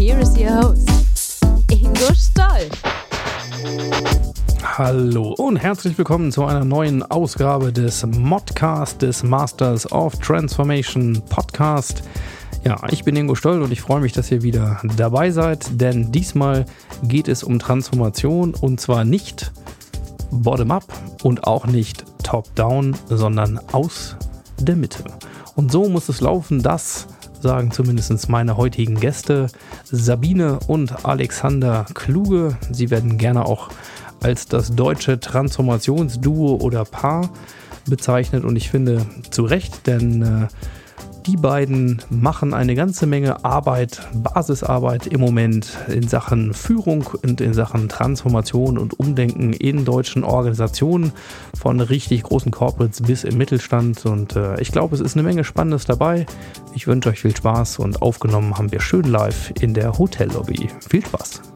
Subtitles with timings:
[0.00, 2.70] Here is your host, Ingo Stoll.
[4.62, 12.02] Hallo und herzlich willkommen zu einer neuen Ausgabe des Modcast des Masters of Transformation Podcast.
[12.64, 16.10] Ja, ich bin Ingo Stoll und ich freue mich, dass ihr wieder dabei seid, denn
[16.10, 16.64] diesmal
[17.02, 19.52] geht es um Transformation und zwar nicht
[20.30, 20.84] bottom-up
[21.22, 24.16] und auch nicht top-down, sondern aus
[24.58, 25.04] der Mitte.
[25.56, 27.06] Und so muss es laufen, das
[27.42, 29.48] sagen zumindest meine heutigen Gäste
[29.84, 32.56] Sabine und Alexander Kluge.
[32.70, 33.68] Sie werden gerne auch
[34.22, 37.30] als das deutsche Transformationsduo oder Paar
[37.86, 40.48] bezeichnet und ich finde zu Recht, denn äh,
[41.26, 47.54] die beiden machen eine ganze Menge Arbeit, Basisarbeit im Moment in Sachen Führung und in
[47.54, 51.12] Sachen Transformation und Umdenken in deutschen Organisationen,
[51.58, 54.06] von richtig großen Corporates bis im Mittelstand.
[54.06, 56.26] Und äh, ich glaube, es ist eine Menge Spannendes dabei.
[56.74, 60.68] Ich wünsche euch viel Spaß und aufgenommen haben wir schön live in der Hotellobby.
[60.88, 61.49] Viel Spaß!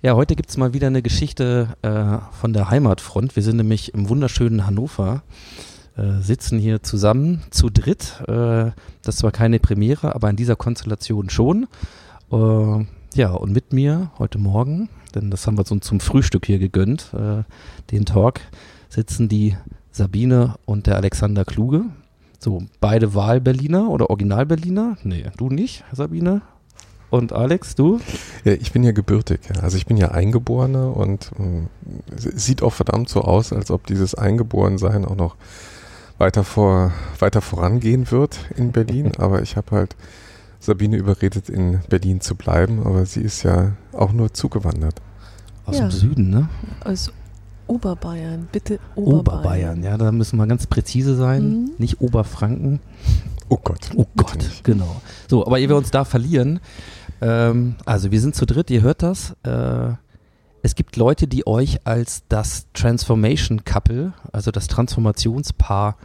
[0.00, 3.34] Ja, heute gibt es mal wieder eine Geschichte äh, von der Heimatfront.
[3.34, 5.24] Wir sind nämlich im wunderschönen Hannover,
[5.96, 8.20] äh, sitzen hier zusammen zu dritt.
[8.28, 8.70] Äh,
[9.02, 11.66] das ist zwar keine Premiere, aber in dieser Konstellation schon.
[12.30, 12.84] Äh,
[13.16, 17.12] ja, und mit mir heute Morgen, denn das haben wir uns zum Frühstück hier gegönnt,
[17.14, 17.42] äh,
[17.90, 18.40] den Talk,
[18.88, 19.56] sitzen die
[19.90, 21.86] Sabine und der Alexander Kluge.
[22.38, 24.96] So, beide Wahl-Berliner oder Original-Berliner?
[25.02, 26.42] Nee, du nicht, Sabine?
[27.10, 28.00] Und Alex, du?
[28.44, 29.40] Ja, ich bin ja gebürtig.
[29.54, 29.62] ja.
[29.62, 31.68] Also ich bin ja Eingeborener und ähm,
[32.14, 35.36] es sieht auch verdammt so aus, als ob dieses Eingeborensein auch noch
[36.18, 39.12] weiter vor weiter vorangehen wird in Berlin.
[39.18, 39.96] Aber ich habe halt
[40.60, 42.82] Sabine überredet, in Berlin zu bleiben.
[42.84, 45.00] Aber sie ist ja auch nur zugewandert.
[45.64, 45.82] Aus Ja.
[45.88, 46.48] dem Süden, ne?
[46.84, 47.10] Aus
[47.68, 49.18] Oberbayern, bitte Oberbayern.
[49.20, 51.70] Oberbayern, ja, da müssen wir ganz präzise sein, Mhm.
[51.78, 52.80] nicht Oberfranken.
[53.50, 53.90] Oh Gott.
[53.94, 55.00] Oh Gott, genau.
[55.28, 56.60] So, aber ehe wir uns da verlieren,
[57.20, 59.36] ähm, also wir sind zu dritt, ihr hört das.
[59.42, 59.92] Äh,
[60.62, 65.96] es gibt Leute, die euch als das Transformation Couple, also das Transformationspaar,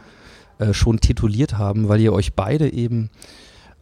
[0.59, 3.09] äh, schon tituliert haben, weil ihr euch beide eben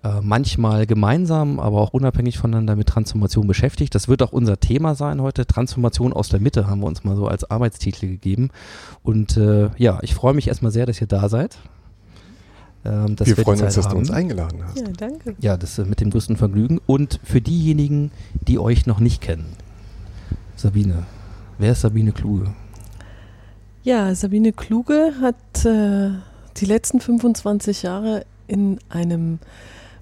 [0.03, 3.93] äh, manchmal gemeinsam, aber auch unabhängig voneinander mit Transformation beschäftigt.
[3.93, 5.45] Das wird auch unser Thema sein heute.
[5.45, 8.49] Transformation aus der Mitte haben wir uns mal so als Arbeitstitel gegeben.
[9.03, 11.57] Und äh, ja, ich freue mich erstmal sehr, dass ihr da seid.
[12.83, 14.17] Ähm, dass Wir die freuen uns, Zeit dass du uns haben.
[14.17, 14.79] eingeladen hast.
[14.79, 15.35] Ja, danke.
[15.39, 16.79] Ja, das äh, mit dem größten Vergnügen.
[16.87, 18.11] Und für diejenigen,
[18.47, 19.45] die euch noch nicht kennen,
[20.55, 21.03] Sabine,
[21.59, 22.53] wer ist Sabine Kluge?
[23.83, 26.09] Ja, Sabine Kluge hat äh,
[26.57, 29.39] die letzten 25 Jahre in einem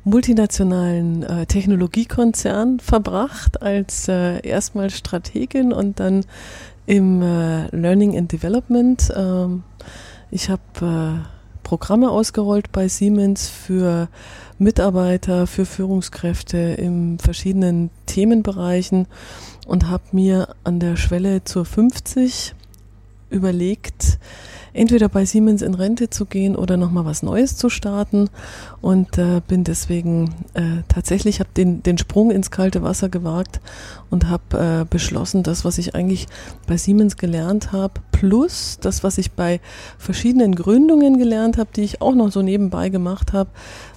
[0.03, 6.25] multinationalen äh, Technologiekonzern verbracht, als äh, erstmal Strategin und dann
[6.85, 9.13] im äh, Learning and Development.
[9.15, 9.63] Ähm,
[10.31, 10.61] ich habe
[11.21, 11.38] äh,
[11.69, 14.07] Programme ausgerollt bei Siemens für
[14.57, 19.05] Mitarbeiter, für Führungskräfte in verschiedenen Themenbereichen
[19.67, 22.55] und habe mir an der Schwelle zur 50
[23.29, 24.17] überlegt,
[24.73, 28.29] entweder bei Siemens in Rente zu gehen oder nochmal was Neues zu starten
[28.81, 33.59] und äh, bin deswegen äh, tatsächlich, habe den, den Sprung ins kalte Wasser gewagt
[34.09, 36.27] und habe äh, beschlossen, das, was ich eigentlich
[36.67, 39.59] bei Siemens gelernt habe, plus das, was ich bei
[39.97, 43.49] verschiedenen Gründungen gelernt habe, die ich auch noch so nebenbei gemacht habe,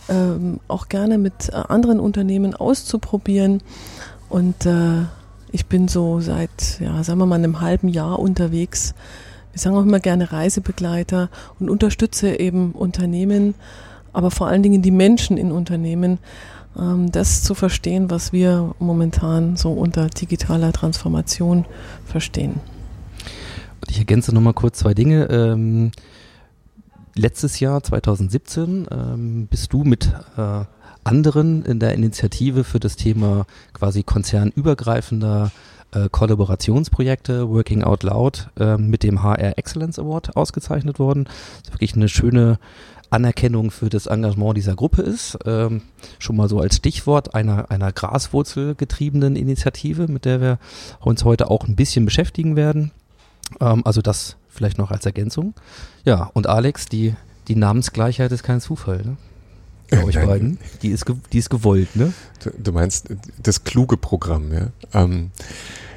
[0.08, 3.62] ähm, auch gerne mit äh, anderen Unternehmen auszuprobieren
[4.28, 5.02] und äh,
[5.52, 8.94] ich bin so seit, ja, sagen wir mal, einem halben Jahr unterwegs.
[9.52, 11.28] Wir sagen auch immer gerne Reisebegleiter
[11.60, 13.54] und unterstütze eben Unternehmen,
[14.12, 16.18] aber vor allen Dingen die Menschen in Unternehmen,
[16.78, 21.66] ähm, das zu verstehen, was wir momentan so unter digitaler Transformation
[22.06, 22.60] verstehen.
[23.80, 25.26] Und ich ergänze nochmal kurz zwei Dinge.
[25.30, 25.92] Ähm,
[27.14, 30.64] letztes Jahr, 2017, ähm, bist du mit äh,
[31.04, 35.50] anderen in der Initiative für das Thema quasi konzernübergreifender
[35.92, 41.24] äh, Kollaborationsprojekte Working Out Loud äh, mit dem HR Excellence Award ausgezeichnet worden.
[41.24, 42.58] Das ist wirklich eine schöne
[43.10, 45.38] Anerkennung für das Engagement dieser Gruppe ist.
[45.44, 45.82] Ähm,
[46.18, 50.58] schon mal so als Stichwort einer, einer graswurzelgetriebenen Initiative, mit der wir
[51.00, 52.90] uns heute auch ein bisschen beschäftigen werden.
[53.60, 55.54] Ähm, also das vielleicht noch als Ergänzung.
[56.04, 57.14] Ja, und Alex, die,
[57.48, 59.16] die Namensgleichheit ist kein Zufall, ne?
[59.92, 60.26] Bei euch Nein.
[60.26, 60.58] beiden.
[60.82, 62.12] Die ist, die ist gewollt, ne?
[62.42, 64.68] Du, du meinst äh, das kluge Programm, ja?
[64.92, 65.30] Ähm,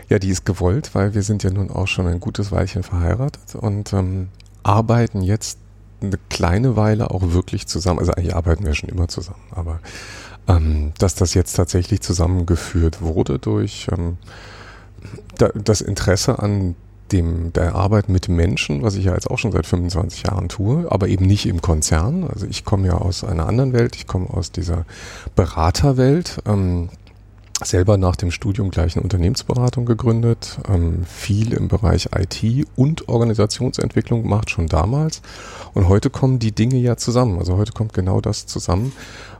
[0.09, 3.55] ja, die ist gewollt, weil wir sind ja nun auch schon ein gutes Weilchen verheiratet
[3.55, 4.27] und ähm,
[4.61, 5.57] arbeiten jetzt
[6.01, 7.99] eine kleine Weile auch wirklich zusammen.
[7.99, 9.79] Also eigentlich arbeiten wir schon immer zusammen, aber
[10.47, 14.17] ähm, dass das jetzt tatsächlich zusammengeführt wurde durch ähm,
[15.37, 16.75] da, das Interesse an
[17.11, 20.91] dem, der Arbeit mit Menschen, was ich ja jetzt auch schon seit 25 Jahren tue,
[20.91, 22.25] aber eben nicht im Konzern.
[22.31, 24.85] Also ich komme ja aus einer anderen Welt, ich komme aus dieser
[25.35, 26.41] Beraterwelt.
[26.45, 26.89] Ähm,
[27.63, 34.23] selber nach dem Studium gleich eine Unternehmensberatung gegründet, ähm, viel im Bereich IT und Organisationsentwicklung
[34.23, 35.21] gemacht, schon damals.
[35.73, 37.39] Und heute kommen die Dinge ja zusammen.
[37.39, 38.91] Also heute kommt genau das zusammen,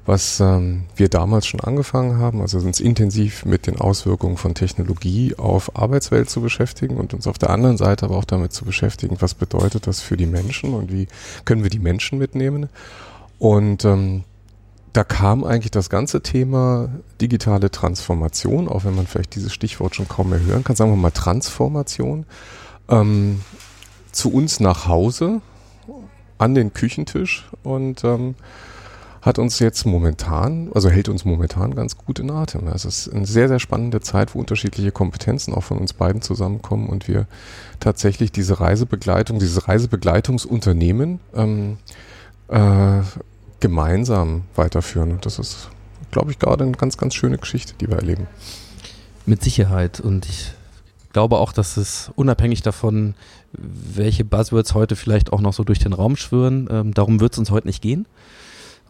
[0.06, 5.36] was ähm, wir damals schon angefangen haben, also uns intensiv mit den Auswirkungen von Technologie
[5.36, 9.18] auf Arbeitswelt zu beschäftigen und uns auf der anderen Seite aber auch damit zu beschäftigen,
[9.20, 11.08] was bedeutet das für die Menschen und wie
[11.44, 12.70] können wir die Menschen mitnehmen.
[13.40, 14.24] Und ähm,
[14.96, 16.88] da kam eigentlich das ganze Thema
[17.20, 20.96] digitale Transformation, auch wenn man vielleicht dieses Stichwort schon kaum mehr hören kann, sagen wir
[20.96, 22.26] mal Transformation,
[22.88, 23.42] ähm,
[24.14, 25.42] zu uns nach Hause
[26.38, 28.36] an den Küchentisch und ähm,
[29.22, 32.68] hat uns jetzt momentan, also hält uns momentan ganz gut in Atem.
[32.68, 36.88] Es ist eine sehr, sehr spannende Zeit, wo unterschiedliche Kompetenzen auch von uns beiden zusammenkommen
[36.88, 37.28] und wir
[37.82, 41.78] tatsächlich diese Reisebegleitung, dieses Reisebegleitungsunternehmen ähm,
[42.48, 43.02] äh,
[43.66, 45.12] gemeinsam weiterführen.
[45.12, 45.70] Und das ist,
[46.12, 48.28] glaube ich, gerade eine ganz, ganz schöne Geschichte, die wir erleben.
[49.26, 50.00] Mit Sicherheit.
[50.00, 50.52] Und ich
[51.14, 53.16] glaube auch, dass es unabhängig davon,
[53.54, 57.40] welche Buzzwords heute vielleicht auch noch so durch den Raum schwirren, ähm, darum wird es
[57.40, 58.06] uns heute nicht gehen.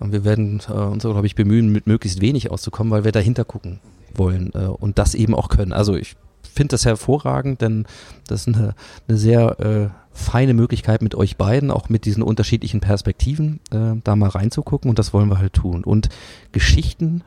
[0.01, 3.45] Und wir werden äh, uns, glaube ich, bemühen, mit möglichst wenig auszukommen, weil wir dahinter
[3.45, 3.79] gucken
[4.13, 5.71] wollen äh, und das eben auch können.
[5.71, 6.17] Also ich
[6.53, 7.85] finde das hervorragend, denn
[8.27, 8.75] das ist eine,
[9.07, 14.15] eine sehr äh, feine Möglichkeit mit euch beiden, auch mit diesen unterschiedlichen Perspektiven, äh, da
[14.15, 15.83] mal reinzugucken und das wollen wir halt tun.
[15.83, 16.09] Und
[16.53, 17.21] Geschichten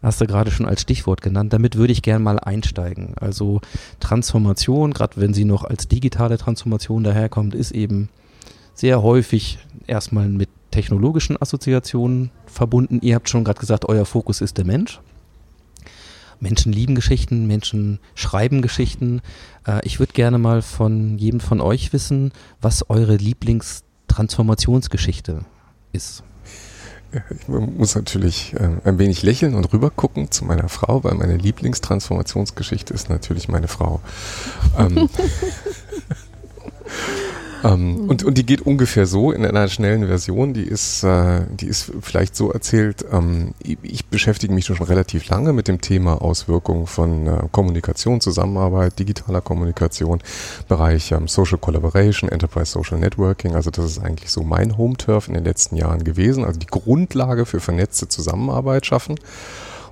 [0.00, 3.14] hast du gerade schon als Stichwort genannt, damit würde ich gern mal einsteigen.
[3.20, 3.60] Also
[3.98, 8.08] Transformation, gerade wenn sie noch als digitale Transformation daherkommt, ist eben
[8.72, 9.58] sehr häufig
[9.88, 13.00] erstmal mit technologischen Assoziationen verbunden.
[13.02, 15.00] Ihr habt schon gerade gesagt, euer Fokus ist der Mensch.
[16.40, 19.20] Menschen lieben Geschichten, Menschen schreiben Geschichten.
[19.66, 25.40] Äh, ich würde gerne mal von jedem von euch wissen, was eure Lieblingstransformationsgeschichte
[25.92, 26.22] ist.
[27.30, 31.38] Ich muss natürlich äh, ein wenig lächeln und rüber gucken zu meiner Frau, weil meine
[31.38, 34.02] Lieblingstransformationsgeschichte ist natürlich meine Frau.
[34.78, 35.08] ähm,
[37.64, 40.54] ähm, und, und die geht ungefähr so in einer schnellen Version.
[40.54, 43.04] Die ist, äh, die ist vielleicht so erzählt.
[43.12, 48.20] Ähm, ich, ich beschäftige mich schon relativ lange mit dem Thema Auswirkungen von äh, Kommunikation,
[48.20, 50.20] Zusammenarbeit, digitaler Kommunikation,
[50.68, 53.54] Bereich ähm, Social Collaboration, Enterprise Social Networking.
[53.54, 56.44] Also das ist eigentlich so mein Home-Turf in den letzten Jahren gewesen.
[56.44, 59.16] Also die Grundlage für vernetzte Zusammenarbeit schaffen.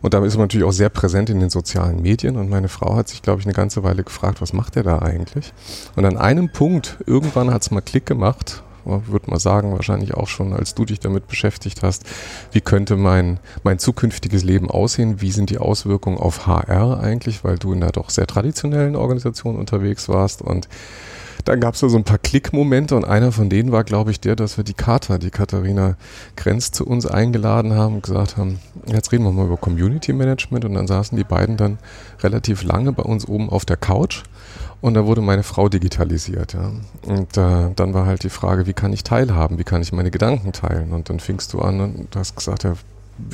[0.03, 2.37] Und damit ist man natürlich auch sehr präsent in den sozialen Medien.
[2.37, 5.01] Und meine Frau hat sich, glaube ich, eine ganze Weile gefragt, was macht er da
[5.01, 5.53] eigentlich?
[5.95, 10.29] Und an einem Punkt, irgendwann hat es mal Klick gemacht, würde mal sagen, wahrscheinlich auch
[10.29, 12.05] schon, als du dich damit beschäftigt hast,
[12.53, 15.21] wie könnte mein, mein zukünftiges Leben aussehen?
[15.21, 17.43] Wie sind die Auswirkungen auf HR eigentlich?
[17.45, 20.69] Weil du in einer doch sehr traditionellen Organisation unterwegs warst und
[21.47, 24.19] dann gab es da so ein paar Klickmomente und einer von denen war, glaube ich,
[24.21, 25.97] der, dass wir die Kata, die Katharina
[26.35, 30.65] Grenz, zu uns eingeladen haben und gesagt haben, jetzt reden wir mal über Community Management
[30.65, 31.79] und dann saßen die beiden dann
[32.21, 34.25] relativ lange bei uns oben auf der Couch
[34.81, 36.55] und da wurde meine Frau digitalisiert.
[36.55, 36.73] Ja.
[37.07, 40.11] Und äh, dann war halt die Frage, wie kann ich teilhaben, wie kann ich meine
[40.11, 42.75] Gedanken teilen und dann fingst du an und hast gesagt, ja,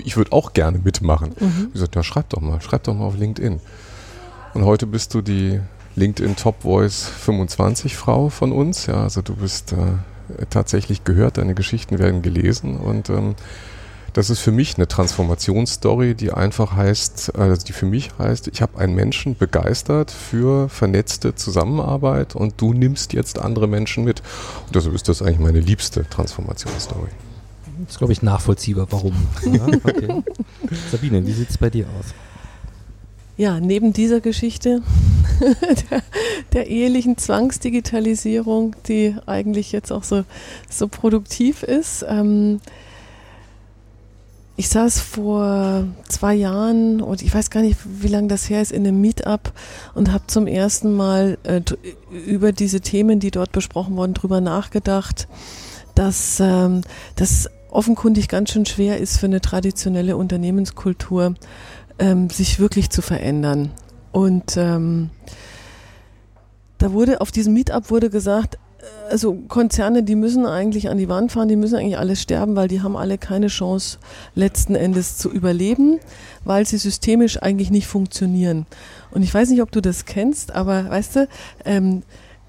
[0.04, 1.30] ich würde auch gerne mitmachen.
[1.40, 1.68] Mhm.
[1.68, 3.58] Ich gesagt, ja, schreib doch mal, schreib doch mal auf LinkedIn.
[4.52, 5.60] Und heute bist du die
[5.96, 8.86] LinkedIn Top Voice 25 Frau von uns.
[8.86, 13.34] Ja, also du bist äh, tatsächlich gehört, deine Geschichten werden gelesen und ähm,
[14.12, 18.60] das ist für mich eine Transformationsstory, die einfach heißt, also die für mich heißt, ich
[18.60, 24.20] habe einen Menschen begeistert für vernetzte Zusammenarbeit und du nimmst jetzt andere Menschen mit.
[24.66, 27.08] Und deshalb ist das eigentlich meine liebste Transformationsstory.
[27.80, 29.14] Das ist, glaube ich, nachvollziehbar, warum.
[29.50, 30.22] Ja, okay.
[30.90, 32.12] Sabine, wie sieht es bei dir aus?
[33.36, 34.82] Ja, neben dieser Geschichte
[35.90, 36.02] der,
[36.52, 40.24] der ehelichen Zwangsdigitalisierung, die eigentlich jetzt auch so,
[40.68, 42.60] so produktiv ist, ähm,
[44.54, 48.70] ich saß vor zwei Jahren und ich weiß gar nicht, wie lange das her ist,
[48.70, 49.52] in einem Meetup
[49.94, 51.62] und habe zum ersten Mal äh,
[52.26, 55.26] über diese Themen, die dort besprochen wurden, drüber nachgedacht,
[55.94, 56.82] dass ähm,
[57.16, 61.34] das offenkundig ganz schön schwer ist für eine traditionelle Unternehmenskultur,
[62.02, 63.70] ähm, sich wirklich zu verändern.
[64.10, 65.10] Und ähm,
[66.78, 71.08] da wurde auf diesem Meetup wurde gesagt, äh, also Konzerne, die müssen eigentlich an die
[71.08, 73.98] Wand fahren, die müssen eigentlich alle sterben, weil die haben alle keine Chance
[74.34, 76.00] letzten Endes zu überleben,
[76.44, 78.66] weil sie systemisch eigentlich nicht funktionieren.
[79.12, 81.28] Und ich weiß nicht, ob du das kennst, aber weißt du,
[81.64, 82.02] ähm,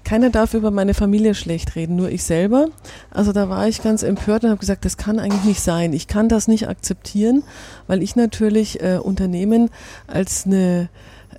[0.04, 2.68] keiner darf über meine Familie schlecht reden, nur ich selber.
[3.10, 5.92] Also da war ich ganz empört und habe gesagt, das kann eigentlich nicht sein.
[5.92, 7.42] Ich kann das nicht akzeptieren,
[7.86, 9.70] weil ich natürlich äh, Unternehmen
[10.06, 10.88] als eine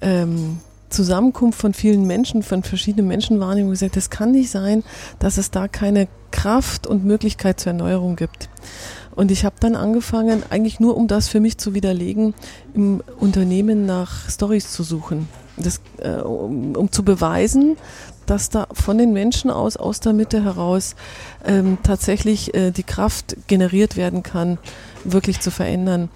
[0.01, 4.83] ähm, Zusammenkunft von vielen Menschen, von verschiedenen Menschen wahrnehme und gesagt, das kann nicht sein,
[5.19, 8.49] dass es da keine Kraft und Möglichkeit zur Erneuerung gibt.
[9.15, 12.33] Und ich habe dann angefangen, eigentlich nur um das für mich zu widerlegen,
[12.73, 15.27] im Unternehmen nach Stories zu suchen.
[15.57, 17.77] Das, äh, um, um zu beweisen,
[18.25, 20.95] dass da von den Menschen aus, aus der Mitte heraus,
[21.45, 24.57] ähm, tatsächlich äh, die Kraft generiert werden kann,
[25.03, 26.09] wirklich zu verändern.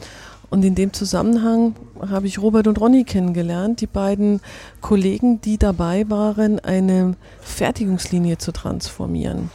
[0.49, 1.75] Und in dem Zusammenhang
[2.09, 4.41] habe ich Robert und Ronny kennengelernt, die beiden
[4.81, 9.51] Kollegen, die dabei waren, eine Fertigungslinie zu transformieren.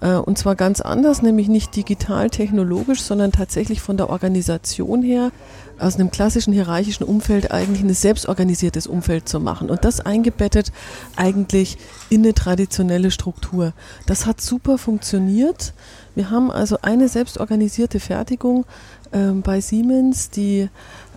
[0.00, 5.32] Äh, und zwar ganz anders, nämlich nicht digital-technologisch, sondern tatsächlich von der Organisation her
[5.78, 10.72] aus einem klassischen hierarchischen Umfeld eigentlich ein selbstorganisiertes Umfeld zu machen und das eingebettet
[11.16, 11.78] eigentlich
[12.10, 13.72] in eine traditionelle Struktur.
[14.06, 15.72] Das hat super funktioniert.
[16.16, 18.64] Wir haben also eine selbstorganisierte Fertigung
[19.12, 20.68] äh, bei Siemens, die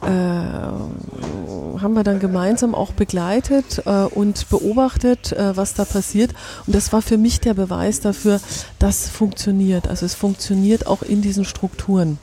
[0.02, 6.34] äh, haben wir dann gemeinsam auch begleitet äh, und beobachtet, äh, was da passiert.
[6.66, 8.40] Und das war für mich der Beweis dafür,
[8.80, 9.88] dass es funktioniert.
[9.88, 12.18] Also es funktioniert auch in diesen Strukturen.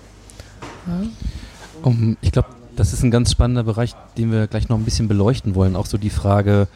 [0.87, 1.03] Ja.
[1.83, 5.09] Um, ich glaube, das ist ein ganz spannender Bereich, den wir gleich noch ein bisschen
[5.09, 5.77] beleuchten wollen.
[5.77, 6.69] Auch so die Frage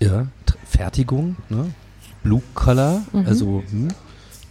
[0.00, 0.26] ja,
[0.64, 1.72] Fertigung, ne?
[2.22, 3.26] Blue Color, mhm.
[3.26, 3.88] also hm,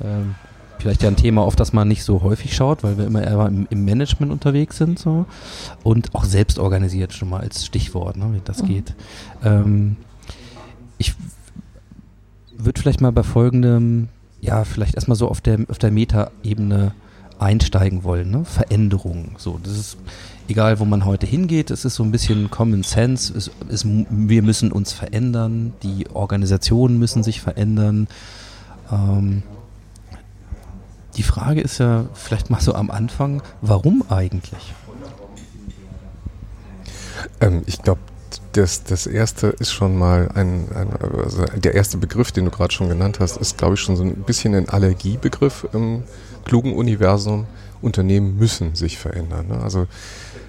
[0.04, 0.36] ähm,
[0.80, 3.48] vielleicht ja ein Thema, auf das man nicht so häufig schaut, weil wir immer eher
[3.48, 5.00] im, im Management unterwegs sind.
[5.00, 5.26] So.
[5.84, 8.68] Und auch selbst organisiert schon mal als Stichwort, ne, wie das mhm.
[8.68, 8.94] geht.
[9.44, 9.96] Ähm,
[10.98, 11.14] ich
[12.58, 14.10] würde vielleicht mal bei folgendem,
[14.42, 16.94] ja, vielleicht erstmal so auf der, auf der Meta-Ebene
[17.40, 18.46] einsteigen wollen, ne?
[18.46, 19.36] Veränderungen.
[19.38, 19.98] So, das ist
[20.48, 23.36] egal, wo man heute hingeht, es ist so ein bisschen Common Sense.
[23.36, 28.08] Es, es, wir müssen uns verändern, die Organisationen müssen sich verändern.
[28.92, 29.44] Ähm,
[31.18, 34.74] die Frage ist ja vielleicht mal so am Anfang, warum eigentlich?
[37.42, 38.02] Ähm, ich glaube,
[38.54, 40.90] das, das erste ist schon mal ein, ein
[41.24, 44.04] also der erste Begriff, den du gerade schon genannt hast, ist, glaube ich, schon so
[44.04, 46.04] ein bisschen ein Allergiebegriff im
[46.46, 47.46] klugen Universum,
[47.82, 49.48] Unternehmen müssen sich verändern.
[49.48, 49.60] Ne?
[49.62, 49.88] Also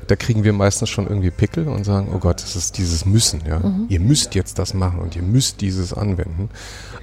[0.07, 3.43] da kriegen wir meistens schon irgendwie Pickel und sagen, oh Gott, das ist dieses Müssen.
[3.47, 3.59] Ja?
[3.59, 3.87] Mhm.
[3.89, 6.49] Ihr müsst jetzt das machen und ihr müsst dieses anwenden.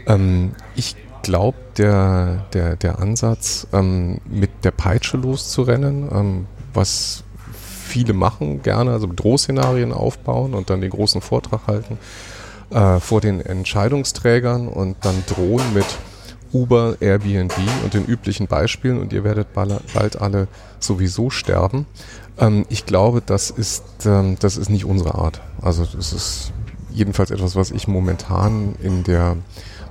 [0.08, 0.96] Ähm, ich
[1.26, 8.92] glaube, der, der, der Ansatz, ähm, mit der Peitsche loszurennen, ähm, was viele machen gerne,
[8.92, 11.98] also Drohszenarien aufbauen und dann den großen Vortrag halten
[12.70, 15.86] äh, vor den Entscheidungsträgern und dann drohen mit
[16.54, 20.48] Uber, Airbnb und den üblichen Beispielen und ihr werdet bald alle
[20.80, 21.88] sowieso sterben.
[22.38, 25.42] Ähm, ich glaube, das ist, ähm, das ist nicht unsere Art.
[25.60, 26.52] Also das ist
[26.92, 29.38] jedenfalls etwas, was ich momentan in der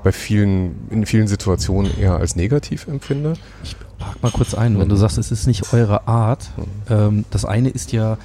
[0.05, 3.33] bei vielen, in vielen Situationen eher als negativ empfinde.
[3.65, 6.51] Ich hake mal kurz ein, wenn du sagst, es ist nicht eure Art.
[6.89, 8.19] Ähm, das eine ist ja,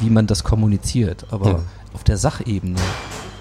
[0.00, 1.60] wie man das kommuniziert, aber ja.
[1.92, 2.78] auf der Sachebene,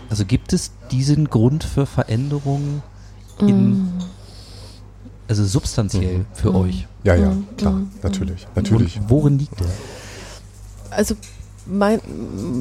[0.09, 2.81] also gibt es diesen Grund für Veränderungen
[3.39, 3.91] in, mm
[5.29, 6.25] also substanziell mhm.
[6.33, 6.55] für mhm.
[6.55, 6.87] euch.
[7.03, 7.47] Ja, ja, mhm.
[7.57, 7.89] klar, mhm.
[8.01, 8.97] natürlich, natürlich.
[8.97, 9.67] Und worin liegt der?
[10.89, 11.15] Also
[11.69, 11.99] mein,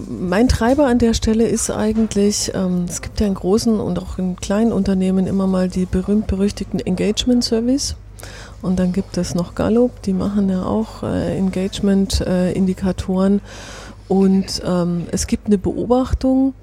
[0.08, 4.18] mein Treiber an der Stelle ist eigentlich, ähm, es gibt ja in großen und auch
[4.18, 7.96] in kleinen Unternehmen immer mal die berühmt-berüchtigten Engagement Service.
[8.62, 13.38] Und dann gibt es noch Gallup, die machen ja auch äh, Engagement-Indikatoren.
[13.38, 13.40] Äh,
[14.08, 16.54] und ähm, es gibt eine Beobachtung,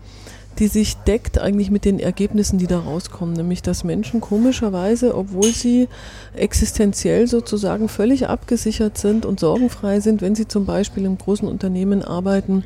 [0.59, 3.35] die sich deckt eigentlich mit den Ergebnissen, die da rauskommen.
[3.35, 5.87] Nämlich, dass Menschen komischerweise, obwohl sie
[6.35, 12.03] existenziell sozusagen völlig abgesichert sind und sorgenfrei sind, wenn sie zum Beispiel im großen Unternehmen
[12.03, 12.63] arbeiten,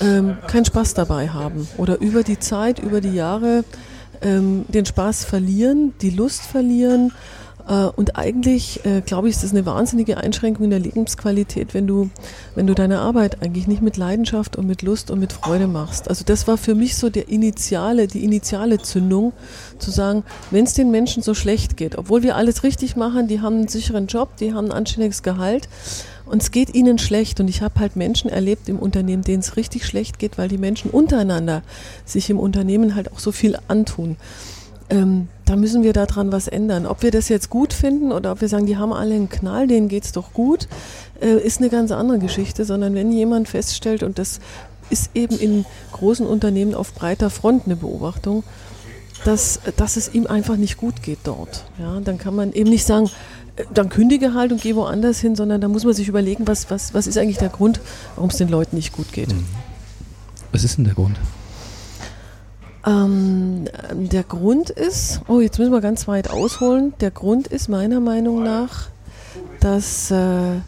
[0.00, 3.64] ähm, keinen Spaß dabei haben oder über die Zeit, über die Jahre
[4.22, 7.12] ähm, den Spaß verlieren, die Lust verlieren
[7.74, 12.10] und eigentlich, äh, glaube ich, ist das eine wahnsinnige Einschränkung in der Lebensqualität, wenn du,
[12.54, 16.08] wenn du deine Arbeit eigentlich nicht mit Leidenschaft und mit Lust und mit Freude machst.
[16.08, 19.32] Also das war für mich so der initiale, die initiale Zündung,
[19.78, 23.40] zu sagen, wenn es den Menschen so schlecht geht, obwohl wir alles richtig machen, die
[23.40, 25.68] haben einen sicheren Job, die haben ein anständiges Gehalt,
[26.26, 27.40] und es geht ihnen schlecht.
[27.40, 30.58] Und ich habe halt Menschen erlebt im Unternehmen, denen es richtig schlecht geht, weil die
[30.58, 31.62] Menschen untereinander
[32.04, 34.16] sich im Unternehmen halt auch so viel antun.
[34.90, 36.86] Ähm, da müssen wir daran was ändern.
[36.86, 39.66] Ob wir das jetzt gut finden oder ob wir sagen, die haben alle einen Knall,
[39.68, 40.68] denen geht's doch gut,
[41.20, 44.40] äh, ist eine ganz andere Geschichte, sondern wenn jemand feststellt, und das
[44.90, 48.42] ist eben in großen Unternehmen auf breiter Front eine Beobachtung,
[49.24, 51.64] dass, dass es ihm einfach nicht gut geht dort.
[51.78, 53.08] Ja, dann kann man eben nicht sagen,
[53.54, 56.70] äh, dann kündige halt und geh woanders hin, sondern da muss man sich überlegen, was,
[56.70, 57.80] was, was ist eigentlich der Grund,
[58.16, 59.32] warum es den Leuten nicht gut geht.
[60.50, 61.16] Was ist denn der Grund?
[62.86, 66.94] Ähm, der Grund ist, oh, jetzt müssen wir ganz weit ausholen.
[67.00, 68.88] Der Grund ist meiner Meinung nach,
[69.60, 70.60] dass äh,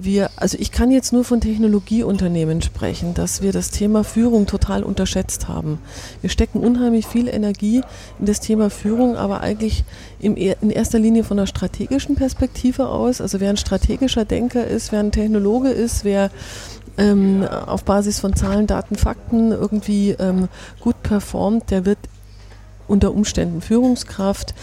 [0.00, 4.84] wir, also ich kann jetzt nur von Technologieunternehmen sprechen, dass wir das Thema Führung total
[4.84, 5.80] unterschätzt haben.
[6.20, 7.82] Wir stecken unheimlich viel Energie
[8.20, 9.84] in das Thema Führung, aber eigentlich
[10.20, 13.20] im, in erster Linie von einer strategischen Perspektive aus.
[13.20, 16.30] Also wer ein strategischer Denker ist, wer ein Technologe ist, wer
[16.98, 20.48] ähm, auf Basis von Zahlen, Daten, Fakten irgendwie ähm,
[20.80, 21.98] gut performt, der wird
[22.86, 24.54] unter Umständen Führungskraft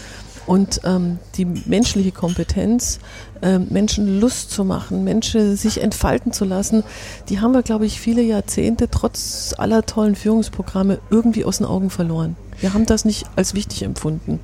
[0.46, 3.00] und ähm, die menschliche Kompetenz,
[3.42, 6.84] äh, Menschen Lust zu machen, Menschen sich entfalten zu lassen,
[7.28, 11.90] die haben wir, glaube ich, viele Jahrzehnte trotz aller tollen Führungsprogramme irgendwie aus den Augen
[11.90, 12.36] verloren.
[12.60, 14.40] Wir haben das nicht als wichtig empfunden.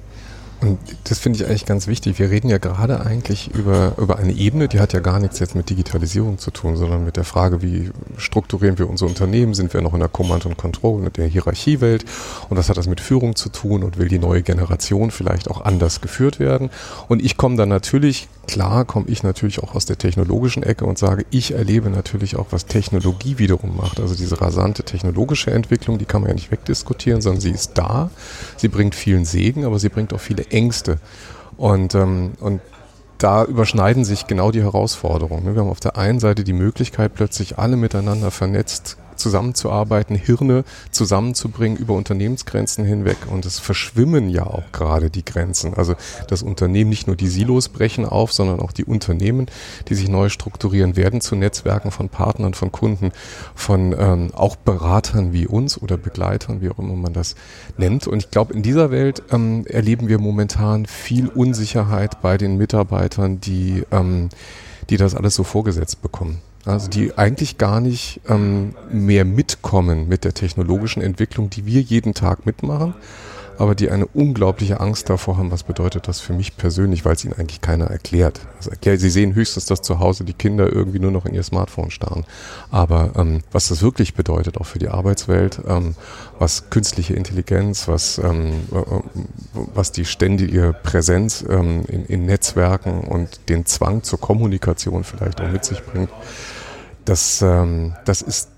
[0.62, 2.20] Und das finde ich eigentlich ganz wichtig.
[2.20, 5.56] Wir reden ja gerade eigentlich über, über eine Ebene, die hat ja gar nichts jetzt
[5.56, 9.54] mit Digitalisierung zu tun, sondern mit der Frage, wie strukturieren wir unser Unternehmen?
[9.54, 12.04] Sind wir noch in der Command und Control, mit der Hierarchiewelt?
[12.48, 13.82] Und was hat das mit Führung zu tun?
[13.82, 16.70] Und will die neue Generation vielleicht auch anders geführt werden?
[17.08, 20.96] Und ich komme dann natürlich, klar komme ich natürlich auch aus der technologischen Ecke und
[20.96, 23.98] sage, ich erlebe natürlich auch, was Technologie wiederum macht.
[23.98, 28.10] Also diese rasante technologische Entwicklung, die kann man ja nicht wegdiskutieren, sondern sie ist da.
[28.56, 30.98] Sie bringt vielen Segen, aber sie bringt auch viele Ängste.
[31.56, 32.60] Und, ähm, und
[33.18, 35.44] da überschneiden sich genau die Herausforderungen.
[35.44, 35.54] Ne?
[35.54, 41.78] Wir haben auf der einen Seite die Möglichkeit, plötzlich alle miteinander vernetzt zusammenzuarbeiten, Hirne zusammenzubringen
[41.78, 43.16] über Unternehmensgrenzen hinweg.
[43.30, 45.74] Und es verschwimmen ja auch gerade die Grenzen.
[45.74, 45.94] Also
[46.28, 49.46] das Unternehmen, nicht nur die Silos brechen auf, sondern auch die Unternehmen,
[49.88, 53.12] die sich neu strukturieren, werden zu Netzwerken von Partnern, von Kunden,
[53.54, 57.34] von ähm, auch Beratern wie uns oder Begleitern, wie auch immer man das
[57.76, 58.06] nennt.
[58.06, 63.40] Und ich glaube, in dieser Welt ähm, erleben wir momentan viel Unsicherheit bei den Mitarbeitern,
[63.40, 64.28] die, ähm,
[64.90, 66.40] die das alles so vorgesetzt bekommen.
[66.64, 72.14] Also die eigentlich gar nicht ähm, mehr mitkommen mit der technologischen Entwicklung, die wir jeden
[72.14, 72.94] Tag mitmachen,
[73.62, 77.24] aber die eine unglaubliche Angst davor haben, was bedeutet das für mich persönlich, weil es
[77.24, 78.40] ihnen eigentlich keiner erklärt.
[78.56, 81.92] Also, sie sehen höchstens, dass zu Hause die Kinder irgendwie nur noch in ihr Smartphone
[81.92, 82.24] starren.
[82.72, 85.94] Aber ähm, was das wirklich bedeutet, auch für die Arbeitswelt, ähm,
[86.40, 88.62] was künstliche Intelligenz, was, ähm,
[89.52, 95.48] was die ständige Präsenz ähm, in, in Netzwerken und den Zwang zur Kommunikation vielleicht auch
[95.48, 96.10] mit sich bringt,
[97.04, 98.51] das, ähm, das ist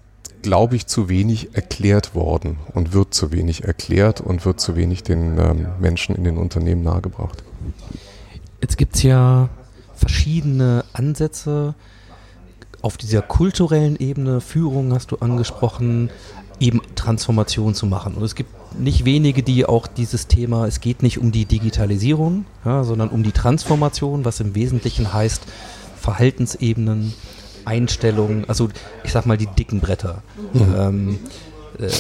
[0.45, 5.03] glaube ich, zu wenig erklärt worden und wird zu wenig erklärt und wird zu wenig
[5.03, 7.43] den ähm, Menschen in den Unternehmen nahegebracht.
[8.61, 9.49] Jetzt gibt es ja
[9.95, 11.75] verschiedene Ansätze
[12.83, 16.11] auf dieser kulturellen Ebene, Führung hast du angesprochen,
[16.61, 18.13] eben Transformation zu machen.
[18.13, 22.45] Und es gibt nicht wenige, die auch dieses Thema, es geht nicht um die Digitalisierung,
[22.67, 25.45] ja, sondern um die Transformation, was im Wesentlichen heißt,
[25.97, 27.15] Verhaltensebenen,
[27.65, 28.69] Einstellungen, also
[29.03, 30.23] ich sag mal die dicken Bretter.
[30.53, 30.75] Mhm.
[30.77, 31.19] Ähm,
[31.79, 31.91] äh,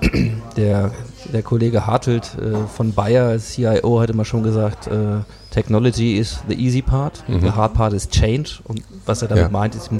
[0.56, 0.92] der,
[1.32, 5.18] der Kollege Hartelt äh, von Bayer, CIO, hat immer schon gesagt, äh,
[5.50, 7.40] Technology is the easy part, mhm.
[7.40, 8.60] the hard part is change.
[8.64, 9.50] Und was er damit ja.
[9.50, 9.90] meint, ist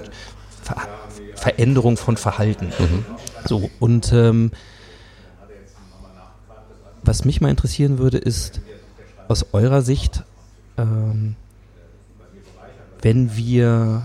[0.63, 0.77] Ver
[1.35, 2.67] Veränderung von Verhalten.
[2.67, 3.05] Mhm.
[3.47, 4.51] So, und ähm,
[7.03, 8.61] was mich mal interessieren würde, ist
[9.27, 10.23] aus eurer Sicht,
[10.77, 11.37] ähm,
[13.01, 14.03] wenn wir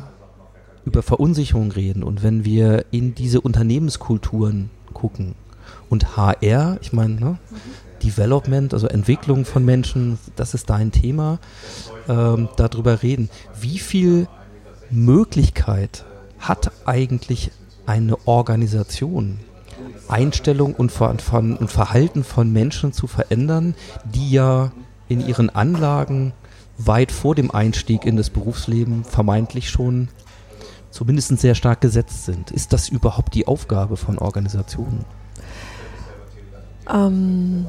[0.86, 5.36] über Verunsicherung reden und wenn wir in diese Unternehmenskulturen gucken
[5.90, 7.40] und HR, ich meine, ne,
[8.04, 11.40] Development, also Entwicklung von Menschen, das ist dein Thema,
[12.08, 13.30] ähm, darüber reden.
[13.60, 14.28] Wie viel
[14.92, 16.06] Möglichkeit
[16.40, 17.52] hat eigentlich
[17.86, 19.40] eine Organisation,
[20.08, 24.72] Einstellung und, Ver und Verhalten von Menschen zu verändern, die ja
[25.08, 26.34] in ihren Anlagen
[26.78, 30.10] weit vor dem Einstieg in das Berufsleben vermeintlich schon
[30.96, 32.52] zumindest sehr stark gesetzt sind.
[32.52, 35.04] Ist das überhaupt die Aufgabe von Organisationen?
[36.92, 37.66] Ähm,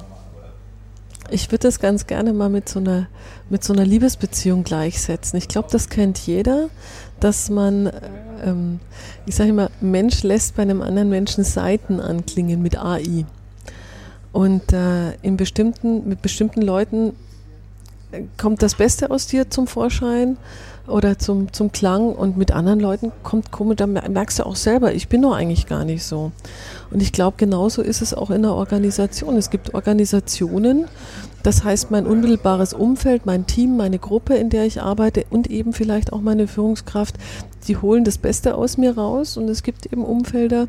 [1.31, 3.09] ich würde das ganz gerne mal mit so einer,
[3.51, 5.39] mit so einer Liebesbeziehung gleichsetzen.
[5.39, 6.69] Ich glaube, das kennt jeder,
[7.19, 7.91] dass man,
[8.45, 8.79] ähm,
[9.27, 13.27] ich sage immer, Mensch lässt bei einem anderen Menschen Seiten anklingen mit AI.
[14.31, 17.15] Und äh, in bestimmten, mit bestimmten Leuten
[18.39, 20.37] kommt das Beste aus dir zum Vorschein
[20.87, 24.95] oder zum, zum Klang und mit anderen Leuten kommt komisch, da merkst du auch selber,
[24.95, 26.31] ich bin doch eigentlich gar nicht so.
[26.91, 29.37] Und ich glaube, genauso ist es auch in der Organisation.
[29.37, 30.87] Es gibt Organisationen,
[31.43, 35.73] das heißt mein unmittelbares Umfeld, mein Team, meine Gruppe, in der ich arbeite und eben
[35.73, 37.17] vielleicht auch meine Führungskraft,
[37.67, 40.69] die holen das Beste aus mir raus und es gibt eben Umfelder,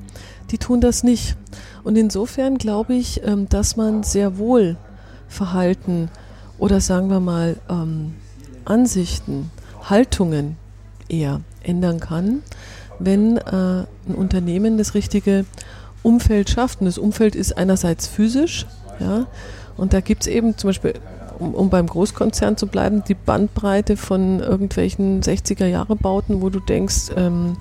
[0.49, 1.35] die tun das nicht.
[1.83, 4.77] Und insofern glaube ich, ähm, dass man sehr wohl
[5.27, 6.09] Verhalten
[6.57, 8.15] oder sagen wir mal ähm,
[8.65, 9.51] Ansichten,
[9.83, 10.57] Haltungen
[11.07, 12.43] eher ändern kann,
[12.99, 15.45] wenn äh, ein Unternehmen das richtige
[16.03, 16.79] Umfeld schafft.
[16.81, 18.65] Und das Umfeld ist einerseits physisch,
[18.99, 19.27] ja,
[19.77, 20.93] und da gibt es eben zum Beispiel,
[21.37, 27.57] um, um, beim Großkonzern zu bleiben, die Bandbreite von irgendwelchen 60er-Jahre-Bauten, wo du denkst, ähm,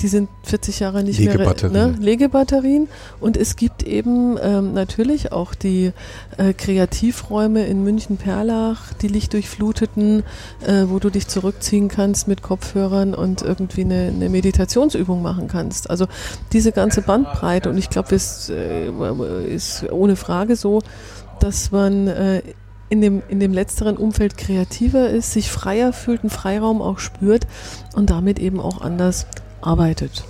[0.00, 1.72] die sind 40 Jahre nicht Legebatterien.
[1.72, 1.96] mehr ne?
[1.98, 2.88] Legebatterien.
[3.20, 5.92] Und es gibt eben ähm, natürlich auch die
[6.36, 10.22] äh, Kreativräume in München-Perlach, die lichtdurchfluteten,
[10.66, 15.90] äh, wo du dich zurückziehen kannst mit Kopfhörern und irgendwie eine, eine Meditationsübung machen kannst.
[15.90, 16.06] Also
[16.52, 17.70] diese ganze Bandbreite.
[17.70, 18.90] Und ich glaube, es äh,
[19.46, 20.80] ist ohne Frage so,
[21.40, 22.42] dass man äh,
[22.88, 27.46] in dem, in dem letzteren Umfeld kreativer ist, sich freier fühlt, einen Freiraum auch spürt
[27.94, 29.26] und damit eben auch anders
[29.66, 30.24] arbeitet.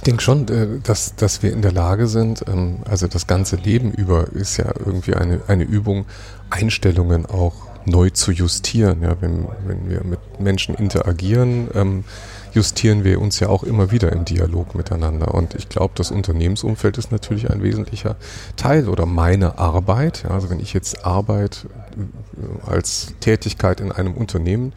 [0.00, 3.56] Ich denke schon, äh, dass, dass wir in der Lage sind, ähm, also das ganze
[3.56, 6.06] Leben über ist ja irgendwie eine, eine Übung,
[6.48, 7.54] Einstellungen auch
[7.84, 9.02] neu zu justieren.
[9.02, 12.04] Ja, wenn, wenn wir mit Menschen interagieren, ähm,
[12.52, 15.34] justieren wir uns ja auch immer wieder im Dialog miteinander.
[15.34, 18.16] Und ich glaube, das Unternehmensumfeld ist natürlich ein wesentlicher
[18.56, 20.22] Teil oder meine Arbeit.
[20.24, 24.72] Ja, also wenn ich jetzt Arbeit äh, als Tätigkeit in einem Unternehmen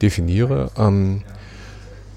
[0.00, 1.22] definiere, ähm,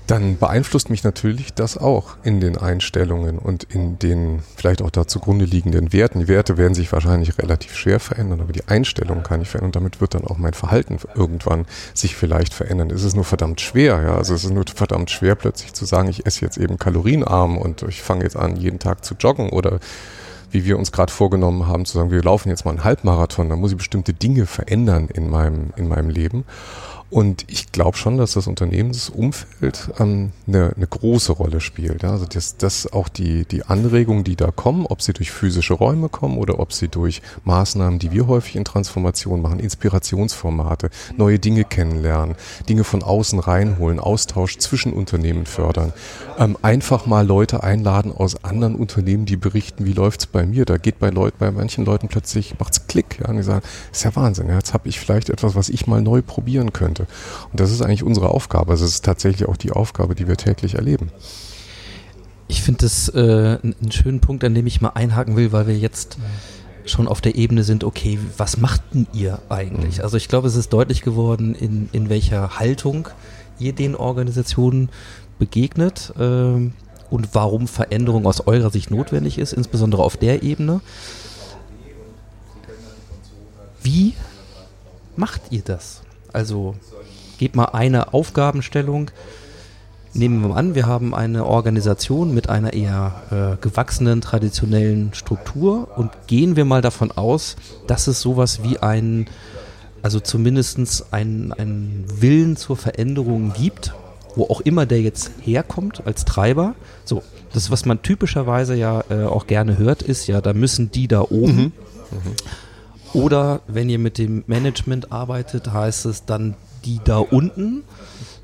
[0.07, 5.07] dann beeinflusst mich natürlich das auch in den Einstellungen und in den vielleicht auch da
[5.07, 6.19] zugrunde liegenden Werten.
[6.19, 9.75] Die Werte werden sich wahrscheinlich relativ schwer verändern, aber die Einstellung kann ich verändern und
[9.75, 12.89] damit wird dann auch mein Verhalten irgendwann sich vielleicht verändern.
[12.91, 14.15] Es ist nur verdammt schwer, ja.
[14.15, 17.83] Also es ist nur verdammt schwer, plötzlich zu sagen, ich esse jetzt eben kalorienarm und
[17.83, 19.79] ich fange jetzt an, jeden Tag zu joggen oder
[20.51, 23.55] wie wir uns gerade vorgenommen haben, zu sagen, wir laufen jetzt mal einen Halbmarathon, da
[23.55, 26.45] muss ich bestimmte Dinge verändern in meinem, in meinem Leben.
[27.13, 32.01] Und ich glaube schon, dass das Unternehmensumfeld ähm, eine, eine große Rolle spielt.
[32.01, 32.09] Ja?
[32.09, 36.09] Also dass das auch die, die Anregungen, die da kommen, ob sie durch physische Räume
[36.09, 41.65] kommen oder ob sie durch Maßnahmen, die wir häufig in Transformation machen, Inspirationsformate, neue Dinge
[41.65, 42.35] kennenlernen,
[42.67, 45.93] Dinge von außen reinholen, Austausch zwischen Unternehmen fördern,
[46.39, 50.65] ähm, einfach mal Leute einladen aus anderen Unternehmen, die berichten, wie läuft's bei mir.
[50.65, 53.19] Da geht bei Leuten, bei manchen Leuten plötzlich macht's Klick.
[53.19, 53.27] Ja?
[53.27, 54.47] Und die sagen, ist ja Wahnsinn.
[54.47, 54.55] Ja?
[54.55, 57.02] Jetzt habe ich vielleicht etwas, was ich mal neu probieren könnte.
[57.51, 58.71] Und das ist eigentlich unsere Aufgabe.
[58.71, 61.11] Also es ist tatsächlich auch die Aufgabe, die wir täglich erleben.
[62.47, 65.77] Ich finde das äh, einen schönen Punkt, an dem ich mal einhaken will, weil wir
[65.77, 66.17] jetzt
[66.85, 69.97] schon auf der Ebene sind, okay, was machten ihr eigentlich?
[69.97, 70.03] Mhm.
[70.03, 73.07] Also ich glaube, es ist deutlich geworden, in, in welcher Haltung
[73.59, 74.89] ihr den Organisationen
[75.39, 80.81] begegnet äh, und warum Veränderung aus eurer Sicht notwendig ist, insbesondere auf der Ebene.
[83.81, 84.13] Wie
[85.15, 86.01] macht ihr das?
[86.31, 86.75] Also
[87.43, 89.11] gebt mal eine Aufgabenstellung.
[90.13, 95.89] Nehmen wir mal an, wir haben eine Organisation mit einer eher äh, gewachsenen, traditionellen Struktur
[95.97, 99.27] und gehen wir mal davon aus, dass es sowas wie ein,
[100.01, 103.93] also zumindest einen, einen Willen zur Veränderung gibt,
[104.37, 106.75] wo auch immer der jetzt herkommt als Treiber.
[107.03, 111.09] So, das, was man typischerweise ja äh, auch gerne hört, ist ja, da müssen die
[111.09, 111.55] da oben.
[111.55, 111.63] Mhm.
[111.63, 113.21] Mhm.
[113.21, 117.83] Oder wenn ihr mit dem Management arbeitet, heißt es dann die da unten.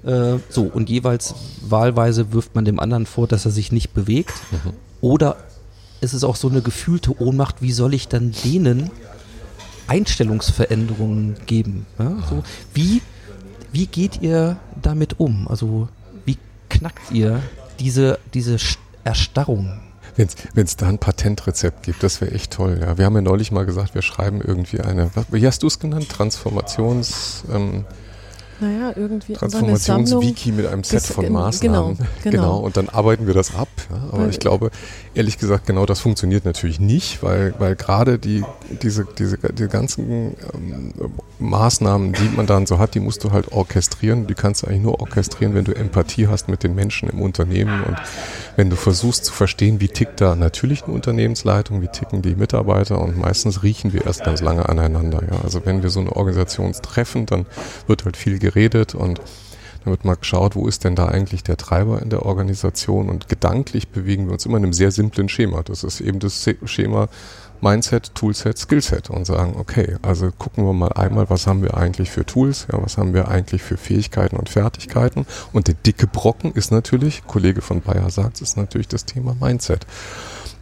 [0.03, 4.33] Äh, so, und jeweils wahlweise wirft man dem anderen vor, dass er sich nicht bewegt.
[4.51, 4.73] Mhm.
[5.01, 5.37] Oder
[6.01, 8.91] es ist auch so eine gefühlte Ohnmacht, wie soll ich dann denen
[9.87, 11.85] Einstellungsveränderungen geben?
[11.97, 13.01] Ja, so, wie,
[13.71, 15.47] wie geht ihr damit um?
[15.47, 15.89] Also
[16.25, 16.37] wie
[16.69, 17.41] knackt ihr
[17.79, 18.57] diese, diese
[19.03, 19.79] Erstarrung?
[20.15, 22.77] Wenn es da ein Patentrezept gibt, das wäre echt toll.
[22.81, 22.97] Ja.
[22.97, 26.09] Wir haben ja neulich mal gesagt, wir schreiben irgendwie eine, wie hast du es genannt?
[26.09, 27.43] Transformations...
[27.51, 27.85] Ähm,
[28.59, 31.97] naja, irgendwie Transformationswiki mit einem Set von Maßnahmen.
[31.97, 32.31] Genau, genau.
[32.31, 32.57] genau.
[32.59, 33.69] Und dann arbeiten wir das ab.
[33.89, 33.97] Ja.
[34.11, 34.71] Aber weil ich glaube,
[35.13, 38.43] ehrlich gesagt, genau das funktioniert natürlich nicht, weil, weil gerade die,
[38.81, 40.93] diese, diese, die ganzen ähm,
[41.39, 44.27] Maßnahmen, die man dann so hat, die musst du halt orchestrieren.
[44.27, 47.83] Die kannst du eigentlich nur orchestrieren, wenn du Empathie hast mit den Menschen im Unternehmen
[47.83, 47.97] und
[48.57, 52.99] wenn du versuchst zu verstehen, wie tickt da natürlich eine Unternehmensleitung, wie ticken die Mitarbeiter
[53.01, 55.21] und meistens riechen wir erst ganz lange aneinander.
[55.31, 55.39] Ja.
[55.43, 57.45] Also wenn wir so eine Organisation treffen, dann
[57.87, 59.21] wird halt viel geredet und
[59.83, 63.29] Dann wird mal geschaut, wo ist denn da eigentlich der Treiber in der Organisation und
[63.29, 65.63] gedanklich bewegen wir uns immer in einem sehr simplen Schema.
[65.63, 67.07] Das ist eben das Schema
[67.61, 72.09] Mindset, Toolset, Skillset und sagen, okay, also gucken wir mal einmal, was haben wir eigentlich
[72.09, 75.25] für Tools, ja, was haben wir eigentlich für Fähigkeiten und Fertigkeiten.
[75.53, 79.85] Und der dicke Brocken ist natürlich, Kollege von Bayer sagt, ist natürlich das Thema Mindset.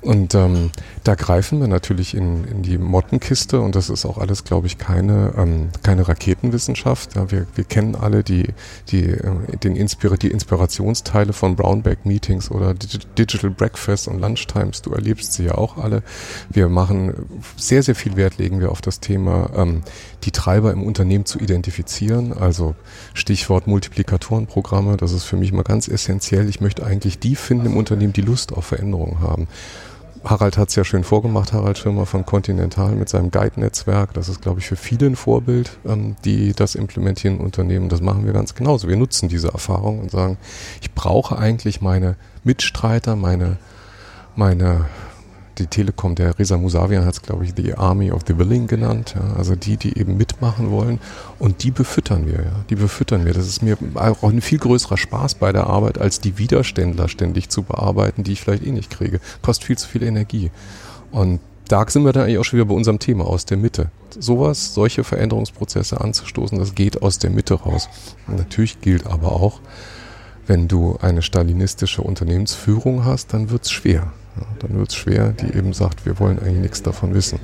[0.02, 0.72] Und ähm,
[1.04, 4.78] da greifen wir natürlich in, in die Mottenkiste und das ist auch alles, glaube ich,
[4.78, 7.16] keine, ähm, keine Raketenwissenschaft.
[7.16, 8.46] Ja, wir, wir kennen alle die,
[8.90, 14.84] die, äh, den Inspira die Inspirationsteile von Brownback-Meetings oder Digital Breakfast und Lunchtimes.
[14.84, 16.04] Du erlebst sie ja auch alle.
[16.50, 17.14] Wir machen
[17.58, 19.82] sehr, sehr viel Wert legen wir auf das Thema, ähm,
[20.24, 22.34] die Treiber im Unternehmen zu identifizieren.
[22.34, 22.76] Also
[23.14, 26.50] Stichwort Multiplikatorenprogramme, das ist für mich mal ganz essentiell.
[26.50, 29.48] Ich möchte eigentlich die finden im Unternehmen, die Lust auf Veränderungen haben.
[30.24, 34.14] Harald hat es ja schön vorgemacht, Harald Schirmer von Continental mit seinem Guide-Netzwerk.
[34.14, 37.88] Das ist, glaube ich, für viele ein Vorbild, ähm, die das implementieren Unternehmen.
[37.90, 38.88] Das machen wir ganz genauso.
[38.88, 40.38] Wir nutzen diese Erfahrung und sagen,
[40.82, 43.58] ich brauche eigentlich meine Mitstreiter, meine,
[44.36, 44.86] meine
[45.58, 49.16] die Telekom, der Reza Musavian hat es, glaube ich, die Army of the Willing genannt.
[49.16, 51.00] Ja, also die, die eben mitmachen wollen.
[51.40, 52.66] Und die befüttern wir, ja.
[52.70, 53.34] Die befüttern wir.
[53.34, 57.50] Das ist mir auch ein viel größerer Spaß bei der Arbeit, als die Widerständler ständig
[57.50, 59.20] zu bearbeiten, die ich vielleicht eh nicht kriege.
[59.42, 60.52] Kostet viel zu viel Energie.
[61.12, 63.90] Und da sind wir dann eigentlich auch schon wieder bei unserem Thema aus der Mitte.
[64.18, 67.90] Sowas, solche Veränderungsprozesse anzustoßen, das geht aus der Mitte raus.
[68.28, 69.60] Und natürlich gilt aber auch,
[70.46, 74.14] wenn du eine stalinistische Unternehmensführung hast, dann wird es schwer.
[74.38, 77.40] Ja, dann wird es schwer, die eben sagt, wir wollen eigentlich nichts davon wissen.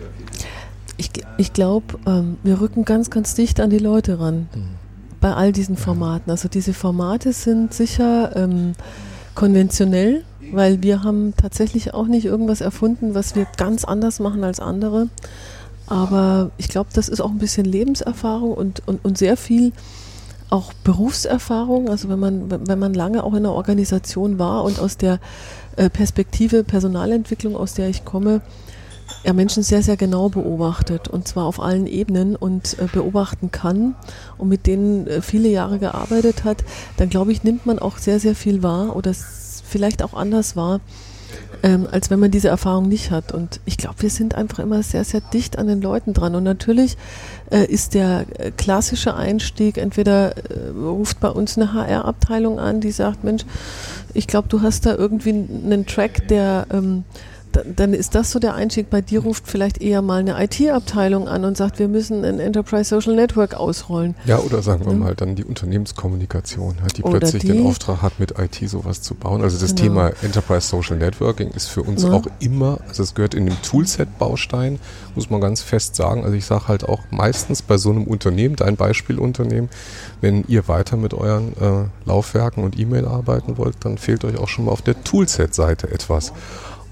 [0.97, 4.47] Ich, ich glaube, ähm, wir rücken ganz, ganz dicht an die Leute ran.
[4.53, 4.69] Mhm.
[5.19, 6.29] Bei all diesen Formaten.
[6.29, 8.73] Also diese Formate sind sicher ähm,
[9.35, 14.59] konventionell, weil wir haben tatsächlich auch nicht irgendwas erfunden, was wir ganz anders machen als
[14.59, 15.07] andere.
[15.87, 19.71] Aber ich glaube, das ist auch ein bisschen Lebenserfahrung und, und, und sehr viel
[20.49, 21.89] auch Berufserfahrung.
[21.89, 25.19] Also wenn man, wenn man lange auch in einer Organisation war und aus der
[25.89, 28.41] Perspektive Personalentwicklung, aus der ich komme,
[29.23, 33.95] er Menschen sehr, sehr genau beobachtet und zwar auf allen Ebenen und äh, beobachten kann
[34.37, 36.63] und mit denen äh, viele Jahre gearbeitet hat,
[36.97, 40.81] dann glaube ich, nimmt man auch sehr, sehr viel wahr oder vielleicht auch anders wahr,
[41.63, 43.31] ähm, als wenn man diese Erfahrung nicht hat.
[43.31, 46.35] Und ich glaube, wir sind einfach immer sehr, sehr dicht an den Leuten dran.
[46.35, 46.97] Und natürlich
[47.51, 52.91] äh, ist der äh, klassische Einstieg, entweder äh, ruft bei uns eine HR-Abteilung an, die
[52.91, 53.45] sagt, Mensch,
[54.13, 57.05] ich glaube, du hast da irgendwie einen Track, der ähm,
[57.75, 58.89] dann ist das so der Einstieg.
[58.89, 62.89] Bei dir ruft vielleicht eher mal eine IT-Abteilung an und sagt, wir müssen ein Enterprise
[62.89, 64.15] Social Network ausrollen.
[64.25, 68.19] Ja, oder sagen wir mal dann die Unternehmenskommunikation, die oder plötzlich die, den Auftrag hat,
[68.19, 69.41] mit IT sowas zu bauen.
[69.41, 69.81] Also das genau.
[69.81, 72.11] Thema Enterprise Social Networking ist für uns ja.
[72.11, 74.79] auch immer, also es gehört in dem Toolset-Baustein,
[75.15, 76.23] muss man ganz fest sagen.
[76.23, 79.69] Also ich sage halt auch meistens bei so einem Unternehmen, dein Beispielunternehmen,
[80.21, 84.47] wenn ihr weiter mit euren äh, Laufwerken und E-Mail arbeiten wollt, dann fehlt euch auch
[84.47, 86.33] schon mal auf der Toolset-Seite etwas.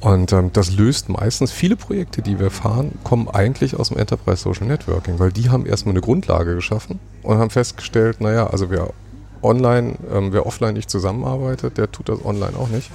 [0.01, 4.41] Und ähm, das löst meistens viele Projekte, die wir fahren, kommen eigentlich aus dem Enterprise
[4.41, 8.89] Social Networking, weil die haben erstmal eine Grundlage geschaffen und haben festgestellt, naja, also wer
[9.43, 12.89] online, ähm, wer offline nicht zusammenarbeitet, der tut das online auch nicht.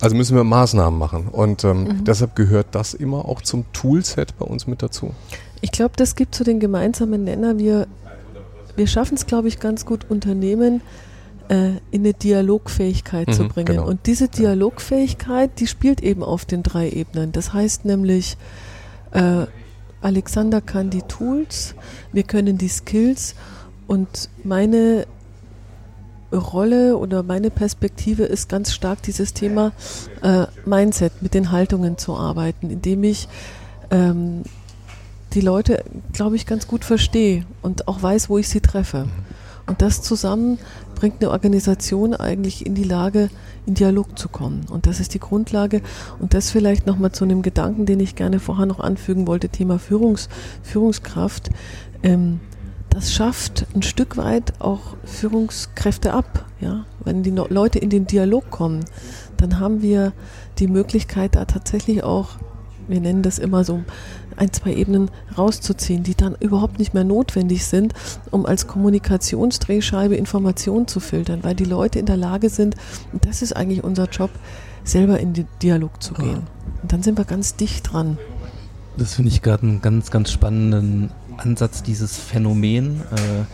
[0.00, 1.28] Also müssen wir Maßnahmen machen.
[1.28, 2.04] Und ähm, mhm.
[2.04, 5.14] deshalb gehört das immer auch zum Toolset bei uns mit dazu.
[5.60, 7.58] Ich glaube, das gibt so den gemeinsamen Nenner.
[7.58, 7.86] Wir,
[8.74, 10.80] wir schaffen es, glaube ich, ganz gut, Unternehmen
[11.50, 13.66] in eine Dialogfähigkeit mhm, zu bringen.
[13.66, 13.86] Genau.
[13.86, 17.32] Und diese Dialogfähigkeit, die spielt eben auf den drei Ebenen.
[17.32, 18.36] Das heißt nämlich,
[19.10, 19.46] äh,
[20.00, 21.74] Alexander kann die Tools,
[22.12, 23.34] wir können die Skills
[23.88, 25.06] und meine
[26.32, 29.72] Rolle oder meine Perspektive ist ganz stark dieses Thema
[30.22, 33.26] äh, Mindset, mit den Haltungen zu arbeiten, indem ich
[33.90, 34.44] ähm,
[35.32, 39.06] die Leute, glaube ich, ganz gut verstehe und auch weiß, wo ich sie treffe.
[39.06, 39.29] Mhm.
[39.66, 40.58] Und das zusammen
[40.94, 43.30] bringt eine Organisation eigentlich in die Lage,
[43.66, 44.66] in Dialog zu kommen.
[44.70, 45.82] Und das ist die Grundlage.
[46.18, 49.78] Und das vielleicht nochmal zu einem Gedanken, den ich gerne vorher noch anfügen wollte, Thema
[49.78, 50.28] Führungs,
[50.62, 51.50] Führungskraft.
[52.02, 52.40] Ähm,
[52.90, 56.44] das schafft ein Stück weit auch Führungskräfte ab.
[56.60, 56.84] Ja?
[57.04, 58.84] Wenn die Leute in den Dialog kommen,
[59.36, 60.12] dann haben wir
[60.58, 62.30] die Möglichkeit, da tatsächlich auch,
[62.88, 63.82] wir nennen das immer so,
[64.36, 67.94] ein, zwei Ebenen rauszuziehen, die dann überhaupt nicht mehr notwendig sind,
[68.30, 72.76] um als Kommunikationsdrehscheibe Informationen zu filtern, weil die Leute in der Lage sind,
[73.12, 74.30] und das ist eigentlich unser Job,
[74.84, 76.42] selber in den Dialog zu gehen.
[76.82, 78.18] Und dann sind wir ganz dicht dran.
[78.96, 83.44] Das finde ich gerade einen ganz, ganz spannenden Ansatz, dieses Phänomen, äh,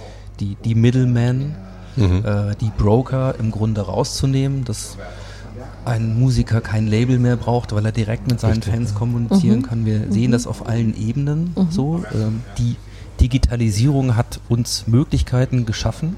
[0.41, 1.55] die, die Middlemen,
[1.97, 2.25] mhm.
[2.25, 4.65] äh, die Broker im Grunde rauszunehmen.
[4.65, 4.97] Das
[5.87, 8.75] ein Musiker kein Label mehr braucht, weil er direkt mit seinen Richtig.
[8.75, 9.63] Fans kommunizieren mhm.
[9.63, 9.87] kann.
[9.87, 10.13] Wir mhm.
[10.13, 11.71] sehen das auf allen Ebenen mhm.
[11.71, 12.05] so.
[12.15, 12.77] Ähm, die
[13.21, 16.17] Digitalisierung hat uns Möglichkeiten geschaffen,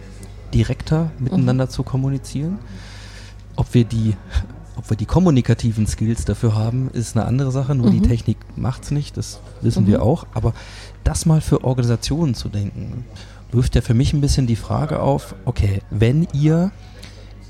[0.55, 2.59] direkter miteinander zu kommunizieren.
[3.57, 4.17] Ob wir die
[4.77, 7.75] ob wir die kommunikativen Skills dafür haben, ist eine andere Sache.
[7.75, 8.09] Nur die Mhm.
[8.09, 9.89] Technik macht's nicht, das wissen Mhm.
[9.89, 10.25] wir auch.
[10.35, 10.55] Aber
[11.03, 13.05] das mal für Organisationen zu denken,
[13.51, 16.71] wirft ja für mich ein bisschen die Frage auf, okay, wenn ihr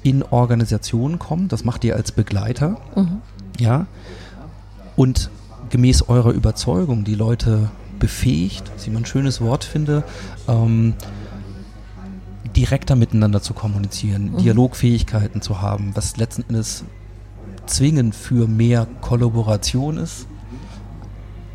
[0.03, 3.19] in Organisationen kommt, das macht ihr als Begleiter, Mhm.
[3.59, 3.87] ja,
[4.97, 5.31] und
[5.71, 10.05] gemäß eurer Überzeugung die Leute befähigt, was ich mal ein schönes Wort finde,
[10.49, 10.95] ähm,
[12.57, 14.39] direkter miteinander zu kommunizieren, Mhm.
[14.39, 16.85] Dialogfähigkeiten zu haben, was letzten Endes
[17.67, 20.27] zwingend für mehr Kollaboration ist,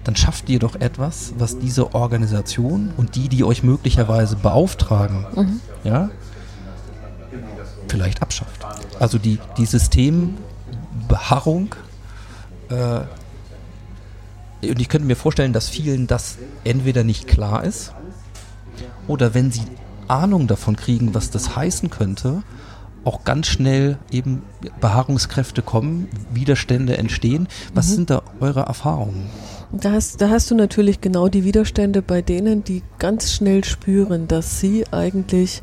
[0.04, 5.60] dann schafft ihr doch etwas, was diese Organisation und die, die euch möglicherweise beauftragen, Mhm.
[5.84, 6.10] ja,
[7.94, 8.66] vielleicht abschafft.
[9.00, 11.76] Also die, die Systembeharrung
[12.70, 13.02] äh,
[14.68, 17.94] und ich könnte mir vorstellen, dass vielen das entweder nicht klar ist
[19.08, 19.62] oder wenn sie
[20.08, 22.44] Ahnung davon kriegen, was das heißen könnte,
[23.04, 24.42] auch ganz schnell eben
[24.80, 27.48] Beharrungskräfte kommen, Widerstände entstehen.
[27.74, 27.94] Was Mhm.
[27.96, 29.26] sind da eure Erfahrungen?
[29.74, 34.30] Da hast, da hast du natürlich genau die Widerstände bei denen, die ganz schnell spüren,
[34.30, 35.62] dass sie eigentlich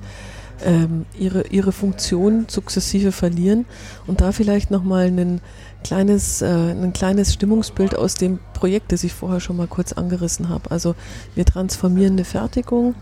[0.64, 3.64] ähm, ihre, ihre Funktion sukzessive verlieren
[4.06, 5.40] und da vielleicht nochmal ein
[5.84, 10.48] kleines, äh, ein kleines Stimmungsbild aus dem Projekt, das ich vorher schon mal kurz angerissen
[10.48, 10.70] habe.
[10.70, 10.94] Also
[11.34, 12.94] wir transformieren eine Fertigung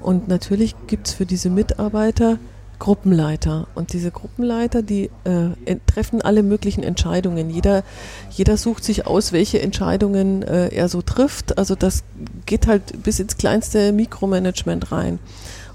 [0.00, 2.38] und natürlich gibt es für diese Mitarbeiter
[2.78, 3.68] Gruppenleiter.
[3.76, 7.48] Und diese Gruppenleiter, die äh, en- treffen alle möglichen Entscheidungen.
[7.48, 7.84] Jeder,
[8.32, 11.58] jeder sucht sich aus, welche Entscheidungen äh, er so trifft.
[11.58, 12.02] Also das
[12.44, 15.20] geht halt bis ins kleinste Mikromanagement rein.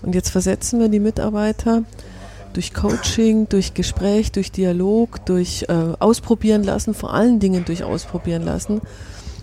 [0.02, 1.84] Und jetzt versetzen wir die Mitarbeiter
[2.54, 8.44] durch Coaching, durch Gespräch, durch Dialog, durch äh, Ausprobieren lassen, vor allen Dingen durch Ausprobieren
[8.44, 8.82] lassen,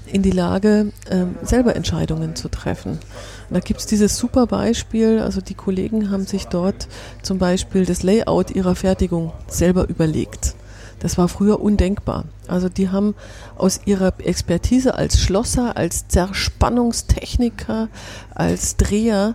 [0.06, 2.92] in die Lage, ähm, selber Entscheidungen zu treffen.
[3.48, 6.88] Und da gibt es dieses super Beispiel, also die Kollegen haben sich dort
[7.22, 10.54] zum Beispiel das Layout ihrer Fertigung selber überlegt.
[11.00, 12.24] Das war früher undenkbar.
[12.48, 13.14] Also die haben
[13.56, 17.88] aus ihrer Expertise als Schlosser, als Zerspannungstechniker,
[18.34, 19.34] als Dreher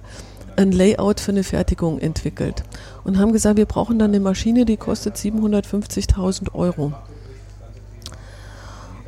[0.59, 2.63] ein Layout für eine Fertigung entwickelt
[3.03, 6.93] und haben gesagt, wir brauchen dann eine Maschine, die kostet 750.000 Euro.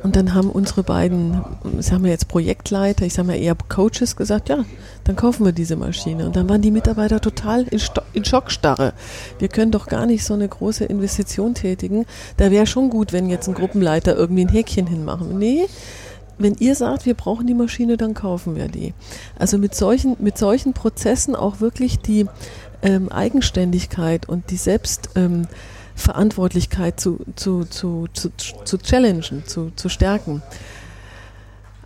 [0.02, 1.44] Und dann haben unsere beiden,
[1.78, 4.64] sagen wir jetzt Projektleiter, ich sage mal eher Coaches gesagt, ja,
[5.04, 6.26] dann kaufen wir diese Maschine.
[6.26, 8.94] Und dann waren die Mitarbeiter total in, Sto in Schockstarre.
[9.38, 12.04] Wir können doch gar nicht so eine große Investition tätigen.
[12.36, 15.38] Da wäre schon gut, wenn jetzt ein Gruppenleiter irgendwie ein Häkchen hinmachen.
[15.38, 15.66] Nee,
[16.42, 18.94] wenn ihr sagt, wir brauchen die Maschine, dann kaufen wir die.
[19.38, 22.26] Also mit solchen, mit solchen Prozessen auch wirklich die
[22.82, 25.10] ähm, Eigenständigkeit und die Selbst...
[25.14, 25.46] Ähm,
[26.96, 28.30] zu, zu, zu, zu,
[28.64, 30.42] zu challengen, zu, zu stärken.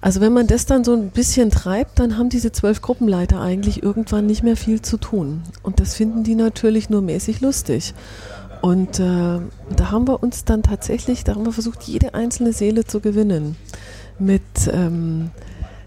[0.01, 3.83] Also wenn man das dann so ein bisschen treibt, dann haben diese zwölf Gruppenleiter eigentlich
[3.83, 5.43] irgendwann nicht mehr viel zu tun.
[5.63, 7.95] Und das finden die natürlich nur mäßig lustig.
[8.63, 9.41] Und äh,
[9.77, 13.57] da haben wir uns dann tatsächlich, da haben wir versucht, jede einzelne Seele zu gewinnen.
[14.19, 15.31] Mit ähm,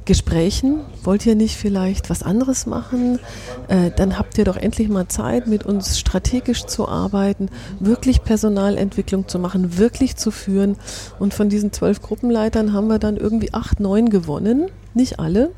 [0.09, 0.81] Gesprächen.
[1.03, 3.19] Wollt ihr nicht vielleicht was anderes machen?
[3.67, 9.27] Äh, dann habt ihr doch endlich mal Zeit, mit uns strategisch zu arbeiten, wirklich Personalentwicklung
[9.27, 10.77] zu machen, wirklich zu führen.
[11.19, 14.71] Und von diesen zwölf Gruppenleitern haben wir dann irgendwie acht, neun gewonnen.
[14.95, 15.51] Nicht alle.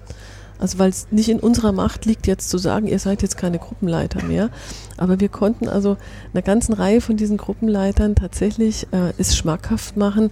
[0.60, 3.58] Also weil es nicht in unserer Macht liegt, jetzt zu sagen, ihr seid jetzt keine
[3.58, 4.50] Gruppenleiter mehr.
[4.98, 5.98] Aber wir konnten also
[6.34, 10.30] einer ganzen Reihe von diesen Gruppenleitern tatsächlich äh, es schmackhaft machen,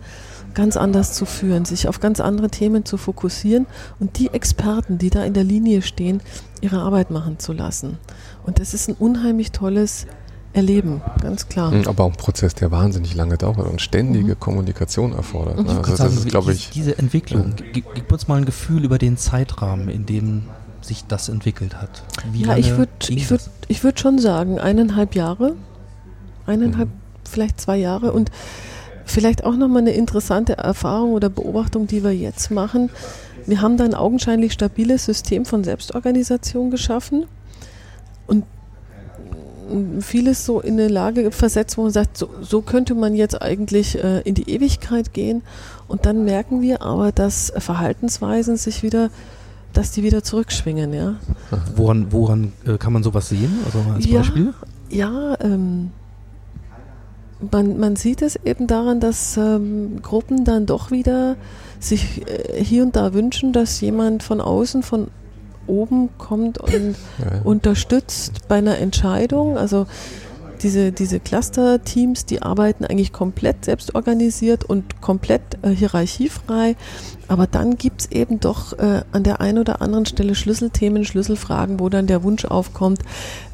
[0.53, 3.65] ganz anders zu führen, sich auf ganz andere Themen zu fokussieren
[3.99, 6.21] und die Experten, die da in der Linie stehen,
[6.61, 7.97] ihre Arbeit machen zu lassen.
[8.45, 10.05] Und das ist ein unheimlich tolles
[10.51, 11.69] Erleben, ganz klar.
[11.71, 14.39] Mhm, Aber auch ein Prozess, der wahnsinnig lange dauert und ständige Mhm.
[14.39, 15.59] Kommunikation erfordert.
[15.59, 15.65] Mhm.
[15.65, 15.77] Ne?
[15.77, 19.15] Also das ist, glaube ich, diese Entwicklung, gib, gib uns mal ein Gefühl über den
[19.15, 20.43] Zeitrahmen, in dem
[20.81, 22.03] sich das entwickelt hat.
[22.31, 23.49] Wie Ja, ich würde ich würd, das?
[23.67, 25.55] ich würd schon sagen, eineinhalb Jahre,
[26.47, 26.93] eineinhalb, Mhm.
[27.29, 28.31] vielleicht zwei Jahre und
[29.09, 32.89] vielleicht auch nochmal eine interessante Erfahrung oder Beobachtung, die wir jetzt machen.
[33.45, 37.25] Wir haben da ein augenscheinlich stabiles System von Selbstorganisation geschaffen
[38.27, 38.43] und
[39.99, 44.03] vieles so in eine Lage versetzt, wo man sagt, so, so könnte man jetzt eigentlich
[44.03, 45.43] äh, in die Ewigkeit gehen.
[45.87, 49.11] Und dann merken wir aber, dass Verhaltensweisen sich wieder,
[49.73, 51.15] dass die wieder zurückschwingen, ja.
[51.75, 53.59] Woran, woran äh, kann man sowas sehen?
[53.65, 54.19] Also als Ja.
[54.19, 54.53] Beispiel?
[54.89, 55.91] Ja, ähm,
[57.51, 61.35] man, man sieht es eben daran, dass ähm, Gruppen dann doch wieder
[61.79, 65.07] sich äh, hier und da wünschen, dass jemand von außen, von
[65.67, 69.57] oben kommt und ja, unterstützt bei einer Entscheidung.
[69.57, 69.85] Also
[70.63, 76.75] diese, diese Cluster-Teams, die arbeiten eigentlich komplett selbstorganisiert und komplett äh, hierarchiefrei.
[77.27, 81.79] Aber dann gibt es eben doch äh, an der einen oder anderen Stelle Schlüsselthemen, Schlüsselfragen,
[81.79, 83.01] wo dann der Wunsch aufkommt,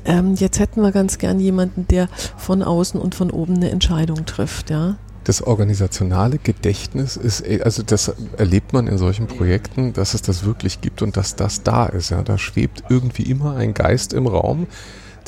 [0.05, 4.25] ähm, jetzt hätten wir ganz gern jemanden, der von außen und von oben eine Entscheidung
[4.25, 10.13] trifft, ja das organisationale Gedächtnis ist, eh, also das erlebt man in solchen Projekten, dass
[10.13, 12.11] es das wirklich gibt und dass das da ist.
[12.11, 12.21] Ja.
[12.21, 14.67] Da schwebt irgendwie immer ein Geist im Raum,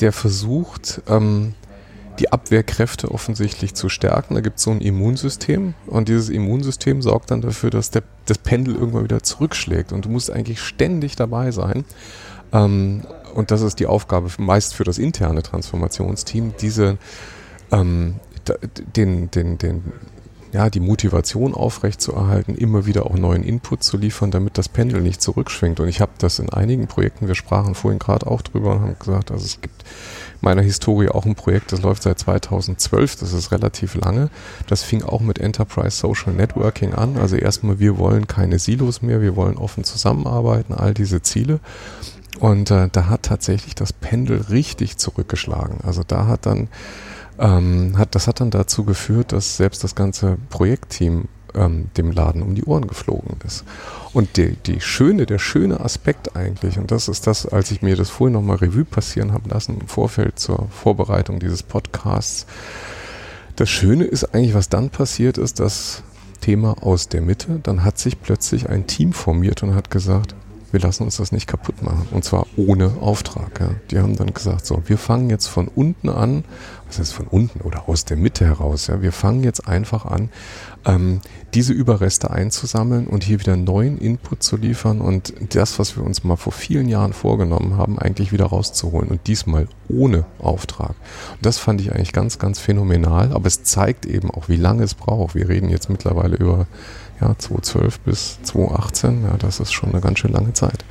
[0.00, 1.54] der versucht, ähm,
[2.18, 4.34] die Abwehrkräfte offensichtlich zu stärken.
[4.34, 8.38] Da gibt es so ein Immunsystem und dieses Immunsystem sorgt dann dafür, dass der, das
[8.38, 11.84] Pendel irgendwann wieder zurückschlägt und du musst eigentlich ständig dabei sein.
[12.52, 13.02] Ähm,
[13.34, 16.98] und das ist die Aufgabe meist für das interne Transformationsteam, diese
[17.70, 18.16] ähm,
[18.96, 19.84] den, den, den,
[20.52, 25.20] ja, die Motivation aufrechtzuerhalten, immer wieder auch neuen Input zu liefern, damit das Pendel nicht
[25.20, 25.80] zurückschwingt.
[25.80, 28.98] Und ich habe das in einigen Projekten, wir sprachen vorhin gerade auch drüber und haben
[28.98, 29.84] gesagt, also es gibt
[30.40, 34.30] meiner Historie auch ein Projekt, das läuft seit 2012, das ist relativ lange.
[34.66, 37.16] Das fing auch mit Enterprise Social Networking an.
[37.18, 41.60] Also erstmal, wir wollen keine Silos mehr, wir wollen offen zusammenarbeiten, all diese Ziele.
[42.38, 45.78] Und äh, da hat tatsächlich das Pendel richtig zurückgeschlagen.
[45.82, 46.68] Also da hat dann
[47.38, 52.42] ähm, hat, das hat dann dazu geführt, dass selbst das ganze Projektteam ähm, dem Laden
[52.42, 53.64] um die Ohren geflogen ist.
[54.12, 57.96] Und die, die schöne, der schöne Aspekt eigentlich, und das ist das, als ich mir
[57.96, 62.46] das vorhin nochmal Revue passieren habe lassen im Vorfeld zur Vorbereitung dieses Podcasts,
[63.56, 66.02] das Schöne ist eigentlich, was dann passiert ist, das
[66.40, 70.34] Thema aus der Mitte, dann hat sich plötzlich ein Team formiert und hat gesagt,
[70.70, 72.08] wir lassen uns das nicht kaputt machen.
[72.10, 73.58] Und zwar ohne Auftrag.
[73.58, 73.70] Ja.
[73.90, 76.44] Die haben dann gesagt, so, wir fangen jetzt von unten an,
[76.88, 80.30] was heißt von unten oder aus der Mitte heraus, ja, wir fangen jetzt einfach an,
[80.84, 81.20] ähm,
[81.54, 86.24] diese Überreste einzusammeln und hier wieder neuen Input zu liefern und das, was wir uns
[86.24, 90.94] mal vor vielen Jahren vorgenommen haben, eigentlich wieder rauszuholen und diesmal ohne Auftrag.
[91.36, 94.82] Und das fand ich eigentlich ganz, ganz phänomenal, aber es zeigt eben auch, wie lange
[94.82, 95.34] es braucht.
[95.34, 96.66] Wir reden jetzt mittlerweile über
[97.20, 100.84] ja, 2012 bis 2018, ja, das ist schon eine ganz schön lange Zeit.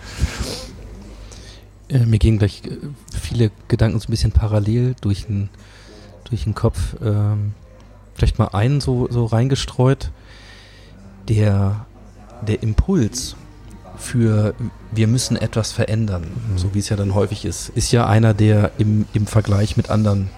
[1.89, 2.77] Äh, mir gehen gleich äh,
[3.21, 5.49] viele Gedanken so ein bisschen parallel durch den,
[6.29, 6.95] durch den Kopf.
[7.03, 7.53] Ähm,
[8.13, 10.11] vielleicht mal einen so, so reingestreut.
[11.27, 11.85] Der,
[12.47, 13.35] der Impuls
[13.97, 14.53] für
[14.91, 16.57] wir müssen etwas verändern, mhm.
[16.57, 19.89] so wie es ja dann häufig ist, ist ja einer, der im, im Vergleich mit
[19.89, 20.29] anderen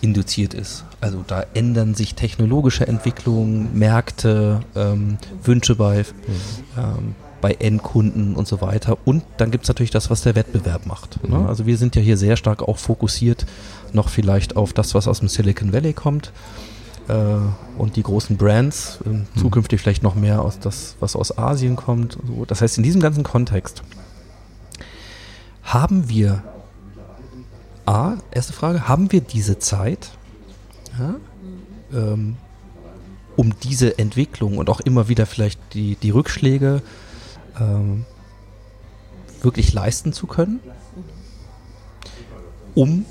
[0.00, 0.84] induziert ist.
[1.00, 6.04] Also da ändern sich technologische Entwicklungen, Märkte, ähm, Wünsche bei,
[6.78, 8.96] ähm, bei Endkunden und so weiter.
[9.04, 11.22] Und dann gibt es natürlich das, was der Wettbewerb macht.
[11.28, 11.38] Ne?
[11.38, 11.46] Mhm.
[11.46, 13.46] Also wir sind ja hier sehr stark auch fokussiert
[13.94, 16.32] noch vielleicht auf das, was aus dem Silicon Valley kommt
[17.08, 17.12] äh,
[17.78, 19.26] und die großen Brands, mhm.
[19.36, 22.18] zukünftig vielleicht noch mehr aus das, was aus Asien kommt.
[22.26, 22.44] So.
[22.44, 23.82] Das heißt, in diesem ganzen Kontext
[25.62, 26.42] haben wir
[27.86, 30.10] A, erste Frage, haben wir diese Zeit,
[30.98, 31.14] ja,
[31.92, 32.36] ähm,
[33.36, 36.82] um diese Entwicklung und auch immer wieder vielleicht die, die Rückschläge
[37.58, 38.04] ähm,
[39.42, 40.60] wirklich leisten zu können,
[42.74, 43.06] um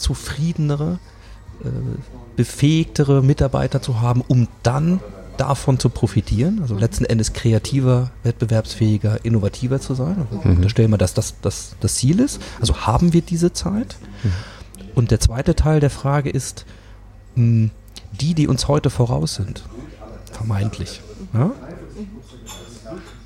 [0.00, 0.98] zufriedenere,
[1.62, 1.68] äh,
[2.36, 5.00] befähigtere Mitarbeiter zu haben, um dann
[5.36, 10.16] davon zu profitieren, also letzten Endes kreativer, wettbewerbsfähiger, innovativer zu sein.
[10.30, 10.56] Also mhm.
[10.56, 12.42] Unterstellen wir, dass das, das das Ziel ist.
[12.60, 13.96] Also haben wir diese Zeit?
[14.22, 14.32] Mhm.
[14.94, 16.66] Und der zweite Teil der Frage ist,
[17.36, 17.70] mh, hm,
[18.12, 19.62] die, die uns heute voraus sind,
[20.32, 21.00] vermeintlich,
[21.32, 21.52] ja?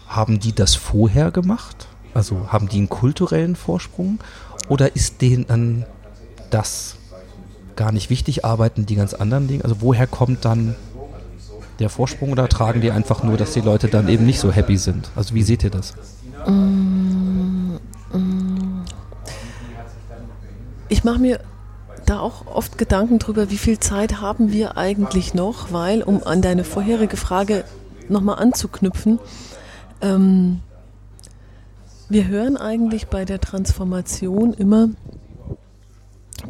[0.07, 1.89] haben die das vorher gemacht?
[2.13, 4.21] Also haben die einen kulturellen Vorsprung?
[4.69, 5.85] Oder ist denen dann
[6.55, 6.97] das
[7.77, 8.45] gar nicht wichtig?
[8.45, 9.65] Arbeiten die ganz anderen Dinge?
[9.65, 10.75] Also woher kommt dann
[11.81, 14.77] der Vorsprung oder tragen die einfach nur, dass die Leute dann eben nicht so happy
[14.77, 15.11] sind?
[15.17, 15.95] Also wie seht ihr das?
[20.89, 21.41] Ich mache mir
[22.07, 26.43] da auch oft Gedanken drüber, wie viel Zeit haben wir eigentlich noch, weil, um an
[26.43, 27.65] deine vorherige Frage
[28.09, 29.19] nochmal anzuknüpfen,
[30.01, 30.61] ähm,
[32.09, 34.91] wir hören eigentlich bei der Transformation immer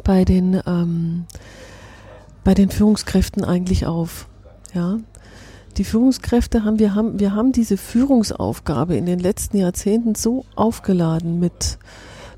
[0.03, 1.25] bei den, ähm,
[2.43, 4.27] bei den Führungskräften eigentlich auf.
[4.73, 4.97] Ja,
[5.77, 11.39] die Führungskräfte haben wir, haben, wir haben diese Führungsaufgabe in den letzten Jahrzehnten so aufgeladen
[11.39, 11.77] mit,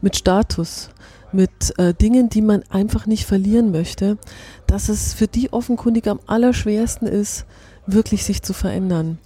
[0.01, 0.89] mit Status,
[1.31, 4.17] mit äh, Dingen, die man einfach nicht verlieren möchte,
[4.65, 7.45] dass es für die offenkundig am allerschwersten ist,
[7.85, 9.19] wirklich sich zu verändern.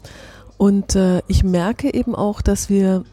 [0.58, 3.04] Und äh, ich merke eben auch, dass wir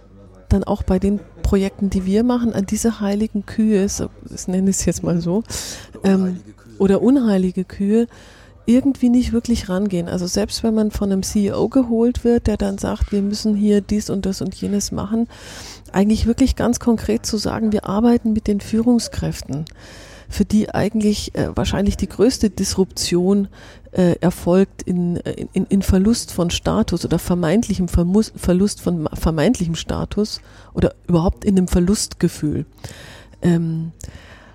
[0.49, 4.69] dann auch bei den Projekten, die wir machen, an diese heiligen Kühe, so, ich nenne
[4.69, 5.45] es jetzt mal so,
[6.05, 6.41] ähm,
[6.79, 8.07] oder unheilige Kühe,
[8.67, 10.11] irgendwie nicht wirklich rangehen.
[10.11, 13.81] Also selbst wenn man von einem CEO geholt wird, der dann sagt, wir müssen hier
[13.81, 15.27] dies und das und jenes machen,
[15.91, 19.65] eigentlich wirklich ganz konkret zu sagen, wir arbeiten mit den Führungskräften.
[20.29, 23.49] für die eigentlich äh, wahrscheinlich die größte Disruption
[23.93, 30.41] äh, erfolgt in, in, in Verlust von Status oder vermeintlichem Vermus Verlust von vermeintlichem Status
[30.75, 32.67] oder überhaupt in einem Verlustgefühl.
[33.43, 33.93] Ähm,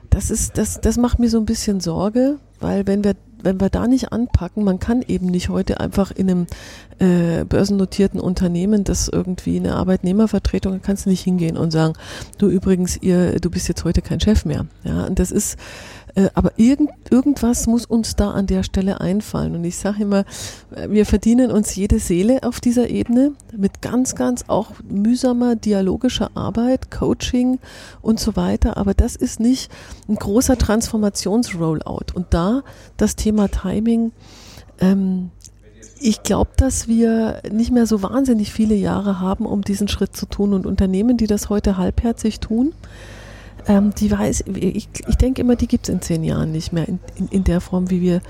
[0.09, 3.69] das ist, das, das macht mir so ein bisschen Sorge, weil wenn wir wenn wir
[3.69, 6.47] da nicht anpacken, man kann eben nicht heute einfach in einem
[6.99, 11.93] äh, börsennotierten Unternehmen, das irgendwie eine Arbeitnehmervertretung, kannst du nicht hingehen und sagen,
[12.37, 14.65] du übrigens, ihr, du bist jetzt heute kein Chef mehr.
[14.83, 15.57] Ja, und das ist,
[16.15, 19.55] äh, aber irgend, irgendwas muss uns da an der Stelle einfallen.
[19.55, 20.25] Und ich sage immer,
[20.75, 26.31] äh, wir verdienen uns jede Seele auf dieser Ebene mit ganz, ganz auch mühsamer dialogischer
[26.35, 27.59] Arbeit, Coaching
[28.01, 28.77] und so weiter.
[28.77, 29.71] Aber das ist nicht
[30.07, 32.13] ein großer Transformationsrollout.
[32.13, 32.63] Und da
[32.97, 34.11] das Thema Timing,
[34.79, 35.31] ähm,
[35.99, 40.25] ich glaube, dass wir nicht mehr so wahnsinnig viele Jahre haben, um diesen Schritt zu
[40.25, 40.53] tun.
[40.53, 42.73] Und Unternehmen, die das heute halbherzig tun,
[43.67, 46.87] ähm, die weiß, ich, ich denke immer, die gibt es in zehn Jahren nicht mehr
[46.87, 48.21] in, in, in der Form, wie wir,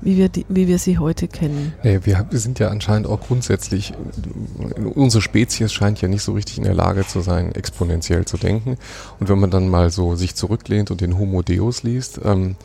[0.00, 1.72] wie wir, die, wie wir sie heute kennen.
[1.82, 3.94] Nee, wir, wir sind ja anscheinend auch grundsätzlich,
[4.94, 8.76] unsere Spezies scheint ja nicht so richtig in der Lage zu sein, exponentiell zu denken.
[9.20, 12.56] Und wenn man dann mal so sich zurücklehnt und den Homo Deus liest, ähm,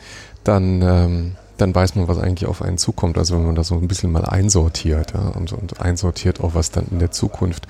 [0.44, 3.18] dann, ähm, dann weiß man, was eigentlich auf einen zukommt.
[3.18, 6.70] Also wenn man das so ein bisschen mal einsortiert ja, und, und einsortiert auch, was
[6.70, 7.66] dann in der Zukunft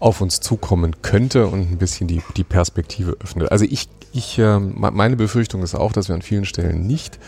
[0.00, 3.52] auf uns zukommen könnte und ein bisschen die, die Perspektive öffnet.
[3.52, 7.18] Also ich, ich, äh, meine Befürchtung ist auch, dass wir an vielen Stellen nicht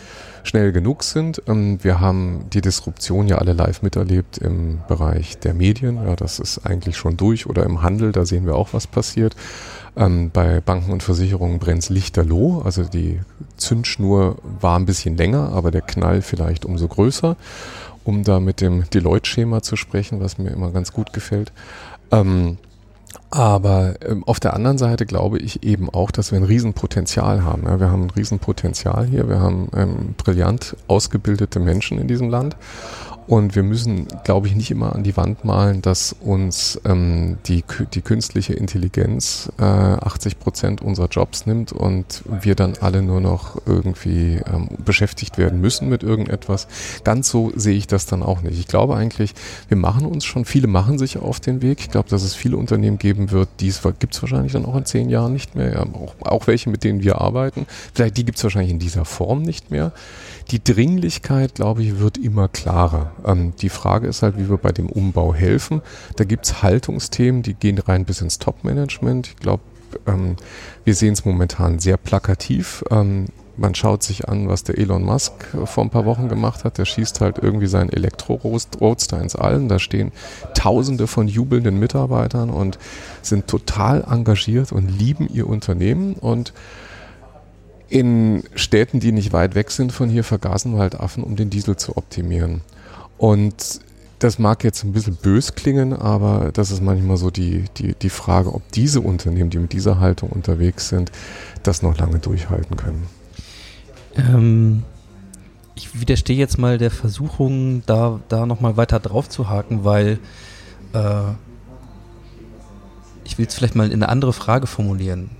[0.43, 1.41] schnell genug sind.
[1.47, 5.95] Ähm, wir haben die Disruption ja alle live miterlebt im Bereich der Medien.
[5.95, 7.45] Ja, das ist eigentlich schon durch.
[7.45, 9.35] Oder im Handel, da sehen wir auch, was passiert.
[9.95, 12.61] Ähm, bei Banken und Versicherungen brennt lichterloh.
[12.65, 13.19] Also die
[13.57, 17.37] Zündschnur war ein bisschen länger, aber der Knall vielleicht umso größer.
[18.03, 21.53] Um da mit dem Deloitte-Schema zu sprechen, was mir immer ganz gut gefällt.
[22.11, 22.57] Ähm,
[23.29, 27.63] aber ähm, auf der anderen Seite glaube ich eben auch, dass wir ein Riesenpotenzial haben.
[27.63, 29.27] Ja, wir haben ein Riesenpotenzial hier.
[29.27, 32.55] Wir haben ähm, brillant ausgebildete Menschen in diesem Land.
[33.27, 37.63] Und wir müssen, glaube ich, nicht immer an die Wand malen, dass uns ähm, die,
[37.93, 43.61] die künstliche Intelligenz äh, 80 Prozent unserer Jobs nimmt und wir dann alle nur noch
[43.65, 46.67] irgendwie ähm, beschäftigt werden müssen mit irgendetwas.
[47.03, 48.59] Ganz so sehe ich das dann auch nicht.
[48.59, 49.33] Ich glaube eigentlich,
[49.69, 51.79] wir machen uns schon, viele machen sich auf den Weg.
[51.79, 54.85] Ich glaube, dass es viele Unternehmen geben wird, die gibt es wahrscheinlich dann auch in
[54.85, 55.73] zehn Jahren nicht mehr.
[55.73, 57.65] Ja, auch, auch welche, mit denen wir arbeiten.
[57.93, 59.91] Vielleicht die gibt es wahrscheinlich in dieser Form nicht mehr.
[60.51, 63.12] Die Dringlichkeit, glaube ich, wird immer klarer.
[63.25, 65.81] Ähm, die Frage ist halt, wie wir bei dem Umbau helfen.
[66.15, 69.27] Da gibt es Haltungsthemen, die gehen rein bis ins Top-Management.
[69.27, 69.63] Ich glaube,
[70.07, 70.35] ähm,
[70.83, 72.83] wir sehen es momentan sehr plakativ.
[72.91, 75.33] Ähm, man schaut sich an, was der Elon Musk
[75.65, 76.79] vor ein paar Wochen gemacht hat.
[76.79, 79.69] Der schießt halt irgendwie seinen Elektro-Roadster ins Allen.
[79.69, 80.11] Da stehen
[80.55, 82.79] Tausende von jubelnden Mitarbeitern und
[83.21, 86.53] sind total engagiert und lieben ihr Unternehmen und
[87.89, 91.51] in Städten, die nicht weit weg sind von hier, vergasen wir halt Affen, um den
[91.51, 92.61] Diesel zu optimieren.
[93.17, 93.81] Und
[94.19, 98.09] das mag jetzt ein bisschen bös klingen, aber das ist manchmal so die, die, die
[98.09, 101.11] Frage, ob diese Unternehmen, die mit dieser Haltung unterwegs sind,
[101.63, 103.03] das noch lange durchhalten können.
[104.15, 104.83] Ähm,
[105.75, 110.19] ich widerstehe jetzt mal der Versuchung, da, da nochmal weiter drauf zu haken, weil
[110.93, 111.31] äh,
[113.25, 115.31] ich will es vielleicht mal in eine andere Frage formulieren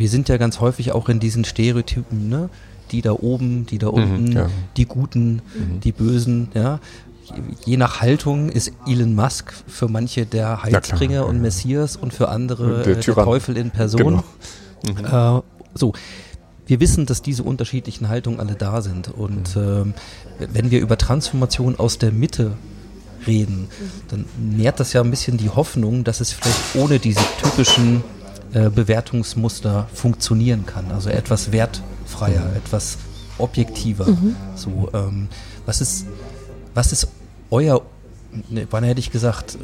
[0.00, 2.48] wir sind ja ganz häufig auch in diesen Stereotypen, ne?
[2.90, 4.46] Die da oben, die da mhm, unten, mhm, ja.
[4.78, 5.80] die Guten, mhm.
[5.84, 6.80] die Bösen, ja.
[7.64, 12.28] Je nach Haltung ist Elon Musk für manche der Heilsbringer ja, und Messias und für
[12.28, 14.22] andere der, äh, der Teufel in Person.
[14.82, 15.04] Genau.
[15.34, 15.40] Mhm.
[15.40, 15.42] Äh,
[15.74, 15.92] so.
[16.66, 19.08] Wir wissen, dass diese unterschiedlichen Haltungen alle da sind.
[19.08, 19.94] Und mhm.
[20.38, 22.52] äh, wenn wir über Transformation aus der Mitte
[23.26, 23.68] reden,
[24.08, 28.04] dann nährt das ja ein bisschen die Hoffnung, dass es vielleicht ohne diese typischen
[28.52, 30.90] äh, Bewertungsmuster funktionieren kann.
[30.92, 32.56] Also etwas wertfreier, mhm.
[32.56, 32.98] etwas
[33.38, 34.06] objektiver.
[34.06, 34.36] Mhm.
[34.54, 35.28] So, ähm,
[35.66, 36.06] was ist,
[36.74, 37.08] was ist
[37.50, 37.82] euer,
[38.48, 39.58] ne, wann hätte ich gesagt,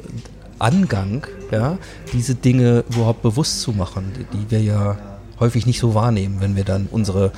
[0.59, 1.79] Angang, ja,
[2.13, 4.97] diese Dinge überhaupt bewusst zu machen, die, wir ja
[5.39, 7.31] häufig nicht so wahrnehmen, wenn wir dann unsere,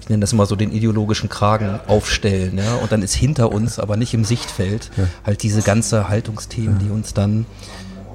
[0.00, 3.78] ich nenne das immer so den ideologischen Kragen aufstellen, ja, und dann ist hinter uns,
[3.78, 5.06] aber nicht im Sichtfeld, ja.
[5.24, 7.46] halt diese ganze Haltungsthemen, die uns dann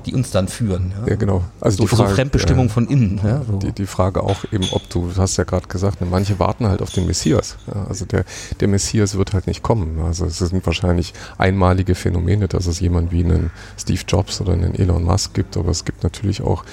[0.05, 0.93] die uns dann führen.
[1.01, 1.43] Ja, ja genau.
[1.59, 3.19] Also so, die Frage, so Fremdbestimmung ja, von innen.
[3.23, 3.57] Ja, so.
[3.57, 6.67] die, die Frage auch eben, ob du, du hast ja gerade gesagt, ne, manche warten
[6.67, 7.57] halt auf den Messias.
[7.67, 8.25] Ja, also der,
[8.59, 9.99] der Messias wird halt nicht kommen.
[9.99, 14.75] Also es sind wahrscheinlich einmalige Phänomene, dass es jemand wie einen Steve Jobs oder einen
[14.75, 16.63] Elon Musk gibt, aber es gibt natürlich auch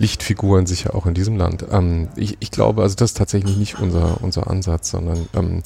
[0.00, 1.66] Lichtfiguren sicher auch in diesem Land.
[1.70, 5.62] Ähm, ich, ich glaube, also das ist tatsächlich nicht unser, unser Ansatz, sondern ähm,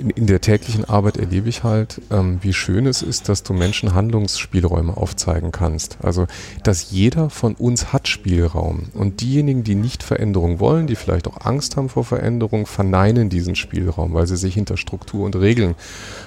[0.00, 3.52] in, in der täglichen Arbeit erlebe ich halt, ähm, wie schön es ist, dass du
[3.52, 5.98] Menschen Handlungsspielräume aufzeigen kannst.
[6.02, 6.26] Also,
[6.64, 8.88] dass jeder von uns hat Spielraum.
[8.94, 13.54] Und diejenigen, die nicht Veränderung wollen, die vielleicht auch Angst haben vor Veränderung, verneinen diesen
[13.54, 15.74] Spielraum, weil sie sich hinter Struktur und Regeln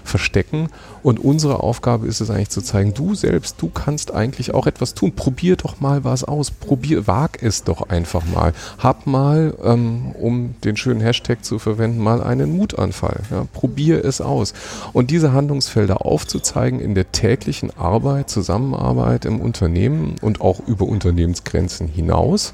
[0.03, 0.69] verstecken.
[1.01, 4.93] Und unsere Aufgabe ist es eigentlich zu zeigen, du selbst, du kannst eigentlich auch etwas
[4.93, 5.13] tun.
[5.13, 6.51] Probier doch mal was aus.
[6.51, 8.53] Probier, wag es doch einfach mal.
[8.77, 13.21] Hab mal, ähm, um den schönen Hashtag zu verwenden, mal einen Mutanfall.
[13.31, 14.53] Ja, probier es aus.
[14.91, 21.87] Und diese Handlungsfelder aufzuzeigen in der täglichen Arbeit, Zusammenarbeit im Unternehmen und auch über Unternehmensgrenzen
[21.87, 22.53] hinaus.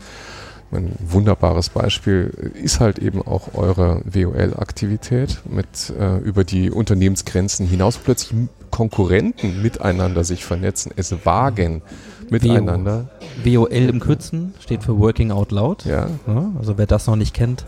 [0.71, 7.97] Ein wunderbares Beispiel ist halt eben auch eure WOL-Aktivität mit äh, über die Unternehmensgrenzen hinaus
[7.97, 8.37] plötzlich
[8.69, 11.81] Konkurrenten miteinander sich vernetzen, es wagen
[12.29, 13.09] miteinander.
[13.43, 15.85] WOL im Kürzen steht für Working Out Loud.
[15.85, 16.07] Ja.
[16.27, 17.65] Ja, also wer das noch nicht kennt,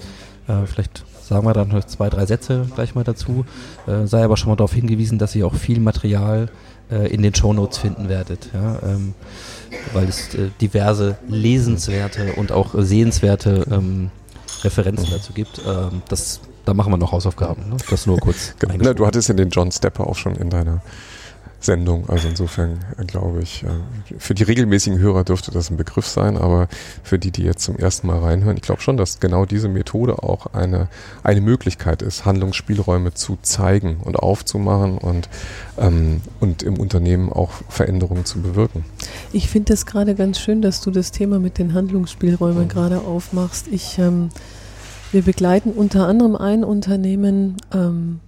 [0.48, 3.46] äh, vielleicht sagen wir dann noch zwei, drei Sätze gleich mal dazu.
[3.88, 6.50] Äh, sei aber schon mal darauf hingewiesen, dass ihr auch viel Material
[6.92, 8.50] äh, in den Shownotes finden werdet.
[8.54, 9.14] Ja, ähm,
[9.94, 14.12] weil es äh, diverse lesenswerte und auch sehenswerte ähm,
[14.66, 15.62] Referenzen dazu gibt.
[15.66, 17.70] Ähm, das, da machen wir noch Hausaufgaben.
[17.70, 17.78] Ne?
[17.90, 18.54] Das nur kurz.
[18.60, 18.74] Genau.
[18.78, 20.82] Na, du hattest ja den John Stepper auch schon in deiner
[21.62, 22.10] Sendung.
[22.10, 23.68] Also insofern äh, glaube ich, äh,
[24.18, 26.68] für die regelmäßigen Hörer dürfte das ein Begriff sein, aber
[27.04, 30.24] für die, die jetzt zum ersten Mal reinhören, ich glaube schon, dass genau diese Methode
[30.24, 30.88] auch eine,
[31.24, 35.30] eine Möglichkeit ist, Handlungsspielräume zu zeigen und aufzumachen und,
[35.78, 38.84] ähm, und im Unternehmen auch Veränderungen zu bewirken.
[39.32, 43.68] Ich finde es gerade ganz schön, dass du das Thema mit den Handlungsspielräumen gerade aufmachst.
[43.72, 44.30] Ich, ähm,
[45.12, 48.20] wir begleiten unter anderem ein Unternehmen ähm,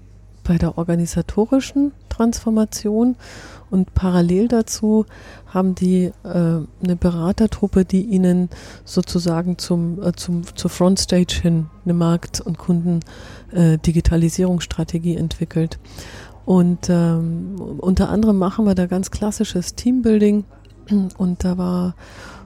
[0.44, 3.16] bei der organisatorischen Transformation
[3.74, 5.08] und parallel dazu
[5.48, 8.50] haben die äh, eine Beratertruppe, die ihnen
[8.86, 15.80] sozusagen zum, äh, zum, zur Frontstage hin eine Markt- und Kunden-Digitalisierungsstrategie entwickelt.
[16.46, 20.44] Und ähm, unter anderem machen wir da ganz klassisches Teambuilding.
[21.18, 21.96] Und da war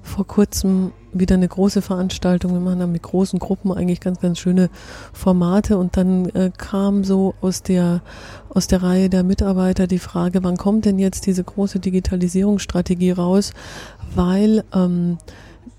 [0.08, 2.54] vor kurzem wieder eine große Veranstaltung.
[2.54, 4.70] Wir machen da mit großen Gruppen eigentlich ganz, ganz schöne
[5.14, 5.78] Formate.
[5.78, 8.02] Und dann äh, kam so aus der,
[8.50, 13.54] aus der Reihe der Mitarbeiter die Frage, wann kommt denn jetzt diese große Digitalisierungsstrategie raus?
[14.16, 15.18] Weil ähm,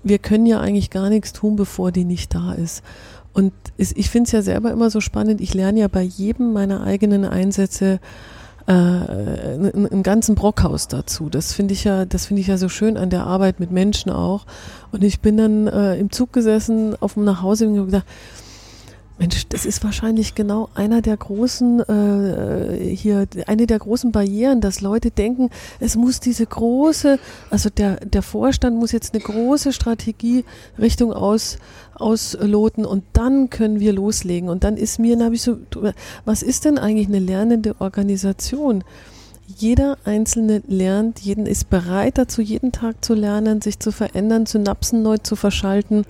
[0.03, 2.83] wir können ja eigentlich gar nichts tun, bevor die nicht da ist.
[3.33, 5.39] Und ich finde es ja selber immer so spannend.
[5.39, 7.99] Ich lerne ja bei jedem meiner eigenen Einsätze
[8.69, 11.29] äh, einen, ganzen Brockhaus dazu.
[11.29, 14.11] Das finde ich ja, das finde ich ja so schön an der Arbeit mit Menschen
[14.11, 14.45] auch.
[14.91, 18.05] Und ich bin dann äh, im Zug gesessen auf dem Nachhause und habe gedacht,
[19.19, 24.79] Mensch, das ist wahrscheinlich genau einer der großen äh, hier eine der großen Barrieren, dass
[24.79, 25.49] Leute denken,
[25.81, 30.45] es muss diese große, also der der Vorstand muss jetzt eine große Strategie
[30.79, 31.57] Richtung aus
[31.95, 35.57] ausloten und dann können wir loslegen und dann ist mir, dann habe ich so,
[36.23, 38.85] was ist denn eigentlich eine lernende Organisation?
[39.57, 45.01] Jeder Einzelne lernt, jeden ist bereit dazu, jeden Tag zu lernen, sich zu verändern, Synapsen
[45.01, 46.05] neu zu verschalten.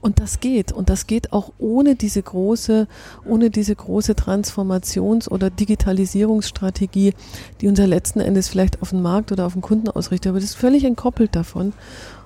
[0.00, 0.70] Und das geht.
[0.72, 2.86] Und das geht auch ohne diese große,
[3.24, 7.14] ohne diese große Transformations- oder Digitalisierungsstrategie,
[7.60, 10.30] die unser letzten Endes vielleicht auf den Markt oder auf den Kunden ausrichtet.
[10.30, 11.72] Aber das ist völlig entkoppelt davon.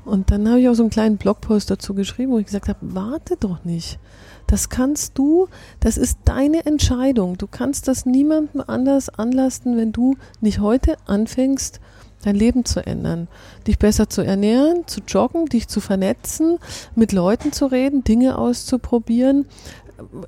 [0.05, 2.79] Und dann habe ich auch so einen kleinen Blogpost dazu geschrieben, wo ich gesagt habe,
[2.83, 3.99] warte doch nicht.
[4.49, 5.49] Das kannst du,
[5.81, 7.39] das ist deine Entscheidung.
[7.39, 11.81] Du kannst das niemandem anders anlasten, wenn du nicht heute anfängst,
[12.23, 13.29] dein Leben zu ändern,
[13.66, 16.59] dich besser zu ernähren, zu joggen, dich zu vernetzen,
[16.95, 19.47] mit Leuten zu reden, Dinge auszuprobieren.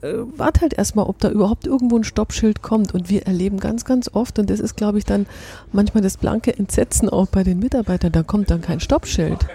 [0.02, 2.94] Äh, Warte halt erstmal, ob da überhaupt irgendwo ein Stoppschild kommt.
[2.94, 5.26] Und wir erleben ganz, ganz oft, und das ist, glaube ich, dann
[5.72, 9.46] manchmal das blanke Entsetzen auch bei den Mitarbeitern, da kommt dann kein Stoppschild.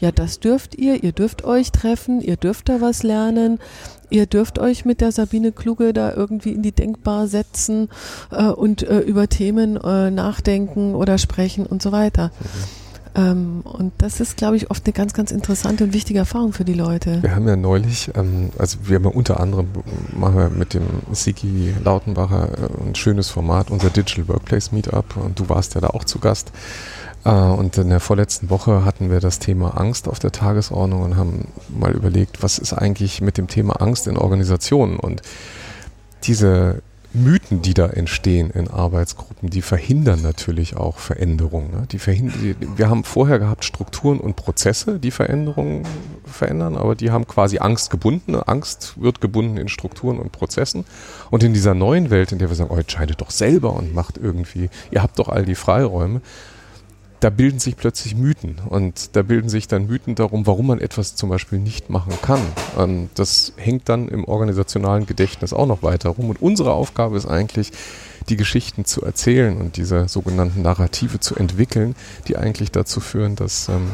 [0.00, 3.58] Ja, das dürft ihr, ihr dürft euch treffen, ihr dürft da was lernen,
[4.14, 7.88] ihr dürft euch mit der Sabine Kluge da irgendwie in die Denkbar setzen
[8.30, 12.30] äh, und äh, über Themen äh, nachdenken oder sprechen und so weiter.
[13.16, 16.64] Ähm, und das ist, glaube ich, oft eine ganz, ganz interessante und wichtige Erfahrung für
[16.64, 17.22] die Leute.
[17.22, 19.68] Wir haben ja neulich, ähm, also wir haben ja unter anderem,
[20.12, 25.38] machen wir mit dem Sigi Lautenbacher äh, ein schönes Format, unser Digital Workplace Meetup und
[25.40, 26.52] du warst ja da auch zu Gast.
[27.24, 31.16] Äh, und in der vorletzten Woche hatten wir das Thema Angst auf der Tagesordnung und
[31.16, 35.22] haben mal überlegt, was ist eigentlich mit dem Thema Angst in Organisationen und
[36.24, 36.82] diese
[37.16, 41.70] Mythen, die da entstehen in Arbeitsgruppen, die verhindern natürlich auch Veränderungen.
[41.70, 41.86] Ne?
[41.92, 45.84] Die verhindern, wir haben vorher gehabt Strukturen und Prozesse, die Veränderungen
[46.26, 48.34] verändern, aber die haben quasi Angst gebunden.
[48.34, 50.84] Angst wird gebunden in Strukturen und Prozessen.
[51.30, 54.18] Und in dieser neuen Welt, in der wir sagen, oh, entscheidet doch selber und macht
[54.18, 56.20] irgendwie, ihr habt doch all die Freiräume,
[57.24, 61.16] da bilden sich plötzlich Mythen und da bilden sich dann Mythen darum, warum man etwas
[61.16, 62.42] zum Beispiel nicht machen kann.
[62.78, 67.24] Ähm, das hängt dann im organisationalen Gedächtnis auch noch weiter rum und unsere Aufgabe ist
[67.24, 67.72] eigentlich,
[68.28, 71.94] die Geschichten zu erzählen und diese sogenannten Narrative zu entwickeln,
[72.28, 73.92] die eigentlich dazu führen, dass ähm,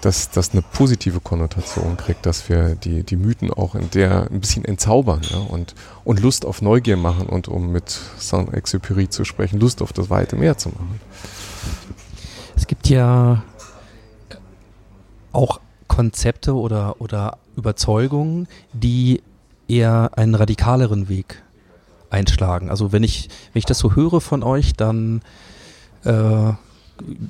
[0.00, 4.40] dass das eine positive Konnotation kriegt, dass wir die, die Mythen auch in der ein
[4.40, 9.58] bisschen entzaubern ja, und, und Lust auf Neugier machen und um mit Saint-Exupéry zu sprechen,
[9.60, 11.00] Lust auf das weite Meer zu machen.
[12.56, 13.42] Es gibt ja
[15.32, 19.22] auch Konzepte oder, oder Überzeugungen, die
[19.68, 21.42] eher einen radikaleren Weg
[22.10, 22.70] einschlagen.
[22.70, 25.22] Also wenn ich, wenn ich das so höre von euch, dann
[26.04, 26.52] äh,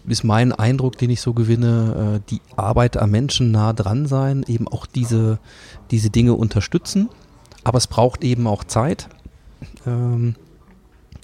[0.07, 4.45] ist mein Eindruck, den ich so gewinne, äh, die Arbeit am Menschen nah dran sein,
[4.47, 5.39] eben auch diese,
[5.91, 7.09] diese Dinge unterstützen.
[7.65, 9.09] Aber es braucht eben auch Zeit,
[9.87, 10.35] ähm,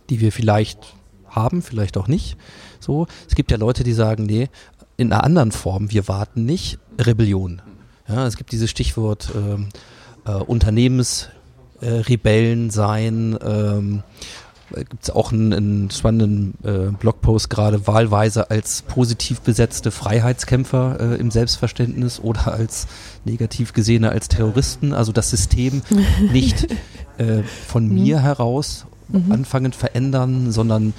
[0.08, 0.94] die wir vielleicht
[1.28, 2.36] haben, vielleicht auch nicht.
[2.80, 4.48] So, es gibt ja Leute, die sagen, nee,
[4.96, 7.62] in einer anderen Form, wir warten nicht, Rebellion.
[8.08, 9.68] Ja, es gibt dieses Stichwort ähm,
[10.26, 14.02] äh, Unternehmensrebellen äh, sein, ähm,
[14.74, 21.16] gibt es auch einen, einen spannenden äh, Blogpost gerade wahlweise als positiv besetzte Freiheitskämpfer äh,
[21.16, 22.86] im Selbstverständnis oder als
[23.24, 24.92] negativ gesehene als Terroristen.
[24.92, 25.82] Also das System
[26.32, 26.68] nicht
[27.18, 27.94] äh, von mhm.
[27.94, 29.32] mir heraus mhm.
[29.32, 30.94] anfangen verändern, sondern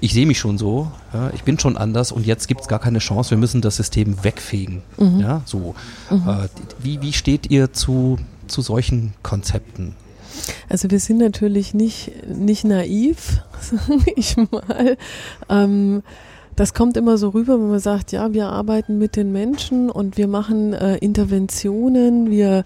[0.00, 2.78] ich sehe mich schon so, ja, ich bin schon anders und jetzt gibt es gar
[2.78, 4.82] keine Chance, wir müssen das System wegfegen.
[4.96, 5.20] Mhm.
[5.20, 5.74] Ja, so.
[6.10, 6.28] Mhm.
[6.28, 9.94] Äh, wie, wie steht ihr zu, zu solchen Konzepten?
[10.68, 14.96] Also wir sind natürlich nicht, nicht naiv, sage ich mal.
[15.48, 16.02] Ähm,
[16.58, 20.16] das kommt immer so rüber, wenn man sagt, ja, wir arbeiten mit den Menschen und
[20.16, 22.64] wir machen äh, Interventionen, wir,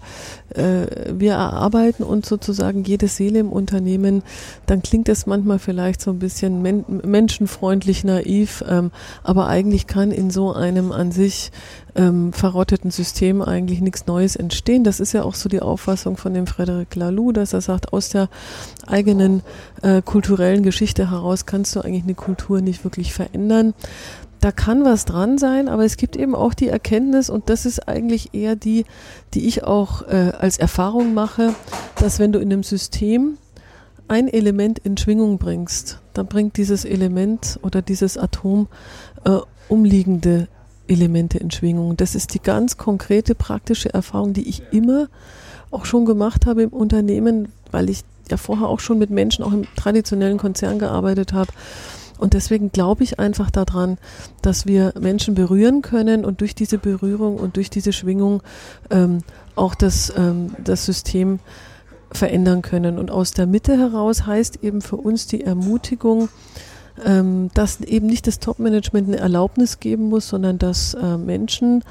[0.55, 4.23] äh, wir erarbeiten uns sozusagen jede Seele im Unternehmen,
[4.65, 8.89] dann klingt das manchmal vielleicht so ein bisschen men menschenfreundlich naiv, ähm,
[9.21, 11.51] aber eigentlich kann in so einem an sich
[11.95, 14.83] ähm, verrotteten System eigentlich nichts Neues entstehen.
[14.83, 18.09] Das ist ja auch so die Auffassung von dem Frederic Laloux, dass er sagt, aus
[18.09, 18.29] der
[18.87, 19.41] eigenen
[19.81, 23.73] äh, kulturellen Geschichte heraus kannst du eigentlich eine Kultur nicht wirklich verändern.
[24.39, 27.87] Da kann was dran sein, aber es gibt eben auch die Erkenntnis, und das ist
[27.87, 28.85] eigentlich eher die,
[29.33, 31.55] die ich auch äh, als Erfahrung mache,
[31.95, 33.37] dass wenn du in einem System
[34.09, 38.67] ein Element in Schwingung bringst, dann bringt dieses Element oder dieses Atom
[39.23, 39.37] äh,
[39.69, 40.49] umliegende
[40.87, 41.97] Elemente in Schwingung.
[41.97, 45.07] Das ist die ganz konkrete praktische Erfahrung, die ich immer
[45.71, 49.51] auch schon gemacht habe im Unternehmen, weil ich ja vorher auch schon mit Menschen auch
[49.51, 51.51] im traditionellen Konzern gearbeitet habe.
[52.17, 53.97] Und deswegen glaube ich einfach daran,
[54.41, 58.41] dass wir Menschen berühren können und durch diese Berührung und durch diese Schwingung
[58.91, 59.19] ähm,
[59.55, 61.39] auch das, ähm, das System
[62.11, 62.97] verändern können.
[62.97, 66.29] Und aus der Mitte heraus heißt eben für uns die Ermutigung,
[67.05, 71.83] ähm, dass eben nicht das Top-Management eine Erlaubnis geben muss, sondern dass äh, Menschen,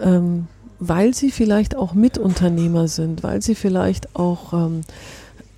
[0.00, 0.46] ähm,
[0.78, 4.82] weil sie vielleicht auch Mitunternehmer sind, weil sie vielleicht auch ähm,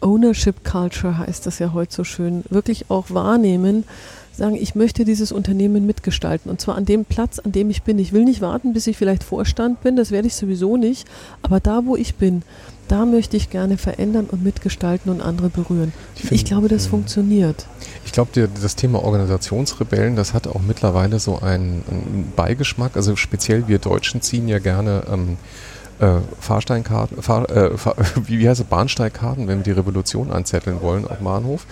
[0.00, 3.84] Ownership Culture heißt das ja heute so schön, wirklich auch wahrnehmen,
[4.32, 7.98] sagen, ich möchte dieses Unternehmen mitgestalten und zwar an dem Platz, an dem ich bin.
[7.98, 11.08] Ich will nicht warten, bis ich vielleicht Vorstand bin, das werde ich sowieso nicht,
[11.42, 12.42] aber da, wo ich bin,
[12.88, 15.92] da möchte ich gerne verändern und mitgestalten und andere berühren.
[16.16, 17.66] Ich, ich glaube, das funktioniert.
[18.04, 22.96] Ich glaube, das Thema Organisationsrebellen, das hat auch mittlerweile so einen, einen Beigeschmack.
[22.96, 25.36] Also speziell wir Deutschen ziehen ja gerne ähm,
[26.00, 30.80] äh, Fahrsteinkarten, Fahr, äh, Fahr, wie, wie heißt es, Bahnsteigkarten, wenn wir die Revolution anzetteln
[30.80, 31.66] wollen auf Bahnhof.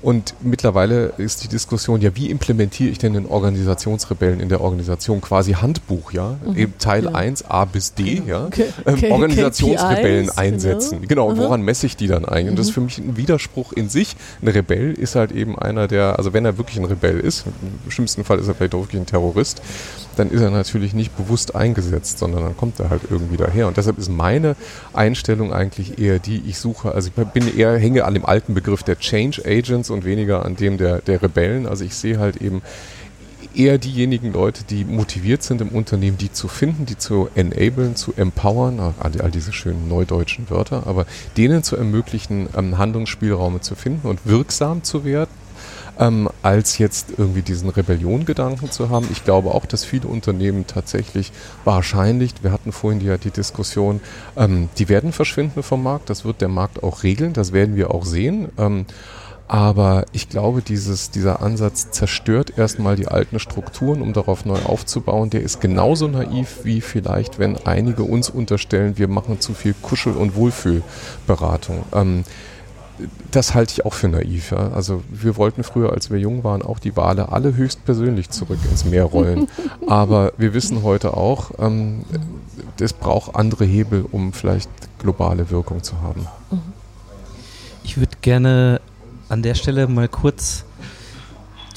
[0.00, 5.20] Und mittlerweile ist die Diskussion, ja, wie implementiere ich denn den Organisationsrebellen in der Organisation?
[5.20, 6.36] Quasi Handbuch, ja?
[6.44, 6.56] Mhm.
[6.56, 7.12] Eben Teil ja.
[7.12, 8.46] 1 A bis D, ja?
[8.46, 8.66] Okay.
[8.86, 11.00] Ähm, Organisationsrebellen KPIs, einsetzen.
[11.08, 12.46] Genau, genau woran messe ich die dann ein?
[12.46, 12.56] Und mhm.
[12.56, 14.14] das ist für mich ein Widerspruch in sich.
[14.40, 17.44] Ein Rebell ist halt eben einer, der, also wenn er wirklich ein Rebell ist,
[17.84, 19.60] im schlimmsten Fall ist er vielleicht auch wirklich ein Terrorist,
[20.18, 23.68] dann ist er natürlich nicht bewusst eingesetzt, sondern dann kommt er halt irgendwie daher.
[23.68, 24.56] Und deshalb ist meine
[24.92, 28.82] Einstellung eigentlich eher die, ich suche, also ich bin eher, hänge an dem alten Begriff
[28.82, 31.66] der Change Agents und weniger an dem der, der Rebellen.
[31.66, 32.62] Also ich sehe halt eben
[33.54, 38.12] eher diejenigen Leute, die motiviert sind im Unternehmen, die zu finden, die zu enablen, zu
[38.16, 44.06] empowern, all, all diese schönen neudeutschen Wörter, aber denen zu ermöglichen, ähm, Handlungsspielräume zu finden
[44.08, 45.30] und wirksam zu werden
[45.98, 49.08] ähm, als jetzt irgendwie diesen Rebelliongedanken zu haben.
[49.10, 51.32] Ich glaube auch, dass viele Unternehmen tatsächlich
[51.64, 54.00] wahrscheinlich, wir hatten vorhin die, die Diskussion,
[54.36, 56.10] ähm, die werden verschwinden vom Markt.
[56.10, 58.48] Das wird der Markt auch regeln, das werden wir auch sehen.
[58.58, 58.86] Ähm,
[59.48, 65.30] aber ich glaube, dieses, dieser Ansatz zerstört erstmal die alten Strukturen, um darauf neu aufzubauen.
[65.30, 70.16] Der ist genauso naiv wie vielleicht, wenn einige uns unterstellen, wir machen zu viel Kuschel-
[70.16, 71.82] und Wohlfühlberatung.
[71.94, 72.24] Ähm,
[73.30, 74.50] das halte ich auch für naiv.
[74.50, 74.70] Ja?
[74.72, 78.84] Also wir wollten früher, als wir jung waren, auch die Wale alle höchstpersönlich zurück ins
[78.84, 79.48] Meer rollen.
[79.86, 82.04] Aber wir wissen heute auch, ähm,
[82.78, 84.68] es braucht andere Hebel, um vielleicht
[84.98, 86.26] globale Wirkung zu haben.
[87.82, 88.80] Ich würde gerne
[89.28, 90.64] an der Stelle mal kurz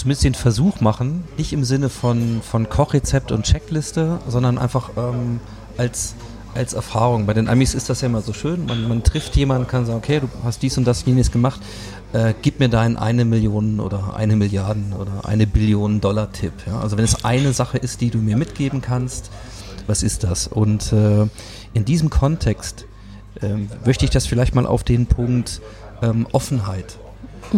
[0.02, 5.40] zumindest den Versuch machen, nicht im Sinne von, von Kochrezept und Checkliste, sondern einfach ähm,
[5.78, 6.16] als,
[6.56, 7.28] als Erfahrung.
[7.28, 8.66] Bei den Amis ist das ja immer so schön.
[8.66, 11.62] Man, man trifft jemanden, kann sagen, okay, du hast dies und das, jenes gemacht.
[12.14, 16.54] Äh, gib mir deinen eine Million oder eine Milliarden oder eine Billion Dollar Tipp.
[16.66, 16.80] Ja?
[16.80, 19.30] Also wenn es eine Sache ist, die du mir mitgeben kannst,
[19.86, 20.48] was ist das?
[20.48, 21.28] Und äh,
[21.74, 22.86] in diesem Kontext
[23.40, 23.54] äh,
[23.86, 25.62] möchte ich das vielleicht mal auf den Punkt
[26.02, 26.98] ähm, Offenheit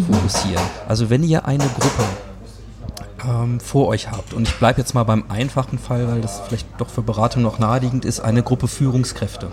[0.02, 0.64] fokussieren.
[0.88, 2.04] Also wenn ihr eine Gruppe
[3.26, 6.68] ähm, vor euch habt, und ich bleibe jetzt mal beim einfachen Fall, weil das vielleicht
[6.78, 9.48] doch für Beratung noch naheliegend ist, eine Gruppe Führungskräfte.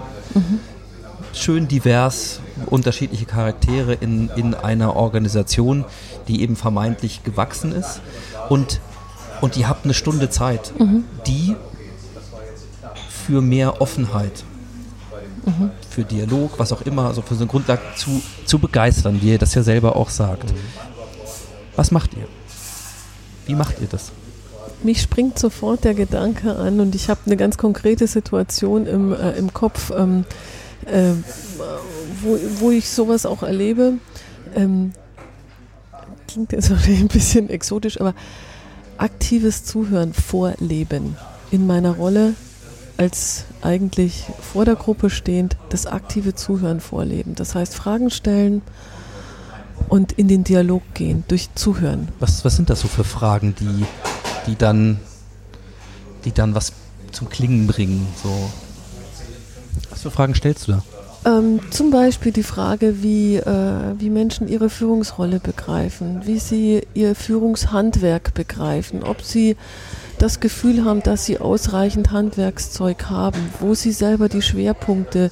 [1.33, 5.85] Schön divers, unterschiedliche Charaktere in, in einer Organisation,
[6.27, 8.01] die eben vermeintlich gewachsen ist.
[8.49, 8.81] Und,
[9.41, 10.73] und ihr habt eine Stunde Zeit,
[11.27, 11.55] die
[13.09, 14.45] für mehr Offenheit,
[15.89, 19.39] für Dialog, was auch immer, also für so eine Grundlage zu, zu begeistern, wie ihr
[19.39, 20.53] das ja selber auch sagt.
[21.77, 22.27] Was macht ihr?
[23.47, 24.13] Wie macht ihr das?
[24.83, 29.33] Mich springt sofort der Gedanke an und ich habe eine ganz konkrete Situation im, äh,
[29.33, 30.25] im Kopf, ähm,
[30.87, 31.13] äh,
[32.23, 33.95] wo, wo ich sowas auch erlebe.
[34.55, 34.93] Ähm,
[36.29, 38.15] klingt jetzt ein bisschen exotisch, aber
[38.97, 41.17] aktives Zuhören vorleben
[41.51, 42.35] in meiner Rolle
[43.01, 47.35] als eigentlich vor der Gruppe stehend das aktive Zuhören vorleben.
[47.35, 48.61] Das heißt Fragen stellen
[49.89, 52.09] und in den Dialog gehen durch Zuhören.
[52.19, 53.87] Was, was sind das so für Fragen, die,
[54.47, 55.01] die dann,
[56.27, 56.75] die dann was
[57.11, 58.07] zum Klingen bringen?
[58.23, 58.51] So.
[59.89, 60.83] Was für Fragen stellst du da?
[61.25, 67.15] Ähm, zum Beispiel die Frage, wie, äh, wie Menschen ihre Führungsrolle begreifen, wie sie ihr
[67.15, 69.57] Führungshandwerk begreifen, ob sie
[70.21, 75.31] das Gefühl haben, dass sie ausreichend Handwerkszeug haben, wo sie selber die Schwerpunkte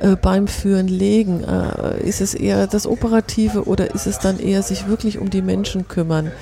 [0.00, 1.44] äh, beim Führen legen.
[1.44, 5.42] Äh, ist es eher das Operative oder ist es dann eher sich wirklich um die
[5.42, 6.32] Menschen kümmern?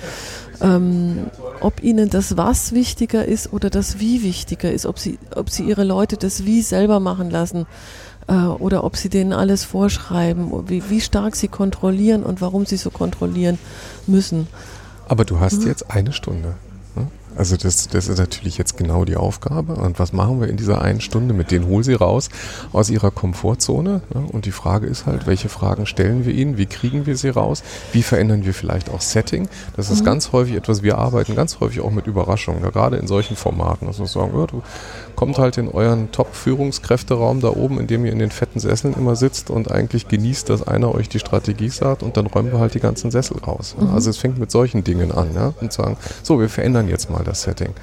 [0.61, 1.27] Ähm,
[1.61, 5.65] ob ihnen das Was wichtiger ist oder das Wie wichtiger ist, ob sie, ob sie
[5.65, 7.67] ihre Leute das Wie selber machen lassen
[8.27, 12.77] äh, oder ob sie denen alles vorschreiben, wie, wie stark sie kontrollieren und warum sie
[12.79, 13.59] so kontrollieren
[14.07, 14.47] müssen.
[15.09, 16.55] Aber du hast jetzt eine Stunde.
[17.37, 19.75] Also das, das ist natürlich jetzt genau die Aufgabe.
[19.75, 21.35] Und was machen wir in dieser einen Stunde?
[21.35, 22.29] Mit denen hol sie raus
[22.73, 24.03] aus ihrer Komfortzone.
[24.13, 24.27] ne?
[24.31, 26.59] Und die Frage ist halt, welche Fragen stellen wir ihnen?
[26.59, 27.63] Wie kriegen wir sie raus?
[27.93, 29.49] Wie verändern wir vielleicht auch Setting?
[29.77, 33.07] Das ist ganz häufig etwas, wir arbeiten ganz häufig auch mit Überraschungen, ja, gerade in
[33.07, 33.87] solchen Formaten.
[33.87, 34.63] Also sagen, ja, du
[35.17, 39.17] kommt halt in euren Top-Führungskräfteraum da oben, in dem ihr in den fetten Sesseln immer
[39.17, 42.75] sitzt und eigentlich genießt, dass einer euch die Strategie sagt und dann räumen wir halt
[42.75, 43.77] die ganzen Sessel raus.
[43.81, 43.93] Ja.
[43.93, 47.25] Also es fängt mit solchen Dingen an ja, und sagen, so, wir verändern jetzt mal
[47.25, 47.75] das Setting.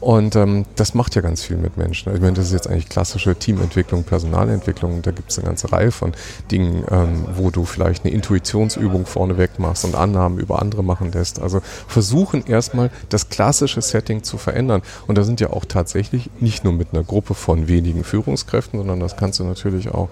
[0.00, 2.14] Und ähm, das macht ja ganz viel mit Menschen.
[2.14, 5.00] Ich meine, das ist jetzt eigentlich klassische Teamentwicklung, Personalentwicklung.
[5.00, 6.12] Da gibt es eine ganze Reihe von
[6.50, 11.40] Dingen, ähm, wo du vielleicht eine Intuitionsübung vorneweg machst und Annahmen über andere machen lässt.
[11.40, 14.82] Also versuchen erstmal das klassische Setting zu verändern.
[15.06, 19.00] Und da sind ja auch tatsächlich nicht nur mit einer Gruppe von wenigen Führungskräften, sondern
[19.00, 20.08] das kannst du natürlich auch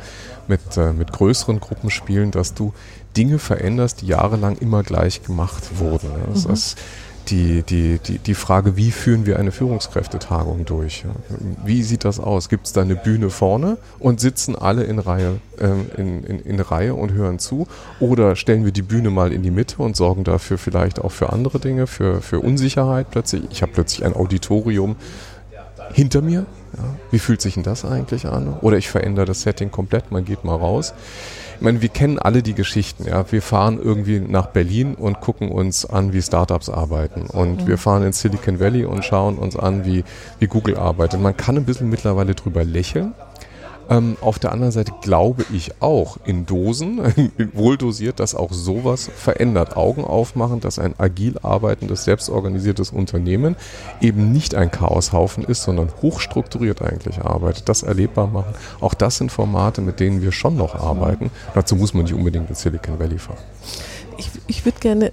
[0.49, 2.73] mit, äh, mit größeren Gruppen spielen, dass du
[3.17, 6.09] Dinge veränderst, die jahrelang immer gleich gemacht wurden.
[6.11, 6.33] Ja.
[6.33, 6.79] Das ist
[7.29, 11.05] die, die, die, die Frage, wie führen wir eine Führungskräftetagung durch?
[11.65, 12.49] Wie sieht das aus?
[12.49, 16.61] Gibt es da eine Bühne vorne und sitzen alle in Reihe, ähm, in, in, in
[16.61, 17.67] Reihe und hören zu?
[18.01, 21.33] Oder stellen wir die Bühne mal in die Mitte und sorgen dafür vielleicht auch für
[21.33, 23.45] andere Dinge, für, für Unsicherheit plötzlich?
[23.51, 24.97] Ich habe plötzlich ein Auditorium
[25.93, 26.47] hinter mir.
[26.77, 26.85] Ja?
[27.11, 28.57] Wie fühlt sich denn das eigentlich an?
[28.61, 30.95] Oder ich verändere das Setting komplett, man geht mal raus.
[31.57, 33.07] Ich meine, wir kennen alle die Geschichten.
[33.07, 33.31] Ja?
[33.31, 37.23] Wir fahren irgendwie nach Berlin und gucken uns an, wie Startups arbeiten.
[37.23, 40.05] Und wir fahren ins Silicon Valley und schauen uns an, wie,
[40.41, 41.21] wie Google arbeitet.
[41.21, 43.15] Man kann ein bisschen mittlerweile drüber lächeln.
[43.91, 47.01] Ähm, auf der anderen Seite glaube ich auch in Dosen,
[47.53, 49.77] wohl dosiert, dass auch sowas verändert.
[49.77, 53.57] Augen aufmachen, dass ein agil arbeitendes, selbstorganisiertes Unternehmen
[54.01, 57.69] eben nicht ein Chaoshaufen ist, sondern hochstrukturiert eigentlich arbeitet.
[57.69, 58.55] Das erlebbar machen.
[58.81, 61.31] Auch das sind Formate, mit denen wir schon noch arbeiten.
[61.55, 63.39] Dazu muss man nicht unbedingt ins Silicon Valley fahren.
[64.17, 65.13] Ich, ich würde gerne,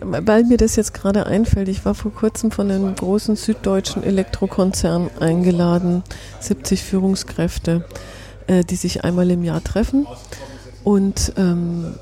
[0.00, 5.10] weil mir das jetzt gerade einfällt, ich war vor kurzem von einem großen süddeutschen Elektrokonzern
[5.20, 6.02] eingeladen,
[6.40, 7.84] 70 Führungskräfte,
[8.46, 10.06] äh, die sich einmal im Jahr treffen.
[10.84, 11.94] Und ähm,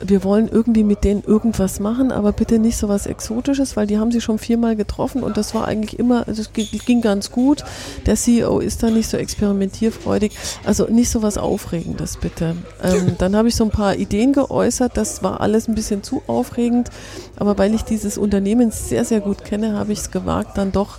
[0.00, 3.98] wir wollen irgendwie mit denen irgendwas machen, aber bitte nicht so was Exotisches, weil die
[3.98, 7.30] haben sie schon viermal getroffen und das war eigentlich immer, also es ging, ging ganz
[7.30, 7.64] gut.
[8.06, 12.56] Der CEO ist da nicht so experimentierfreudig, also nicht so was Aufregendes bitte.
[12.82, 16.22] Ähm, dann habe ich so ein paar Ideen geäußert, das war alles ein bisschen zu
[16.26, 16.88] aufregend,
[17.36, 20.98] aber weil ich dieses Unternehmen sehr, sehr gut kenne, habe ich es gewagt, dann doch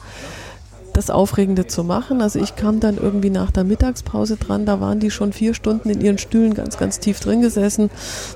[0.93, 2.21] das Aufregende zu machen.
[2.21, 5.89] Also ich kam dann irgendwie nach der Mittagspause dran, da waren die schon vier Stunden
[5.89, 7.89] in ihren Stühlen ganz, ganz tief drin gesessen.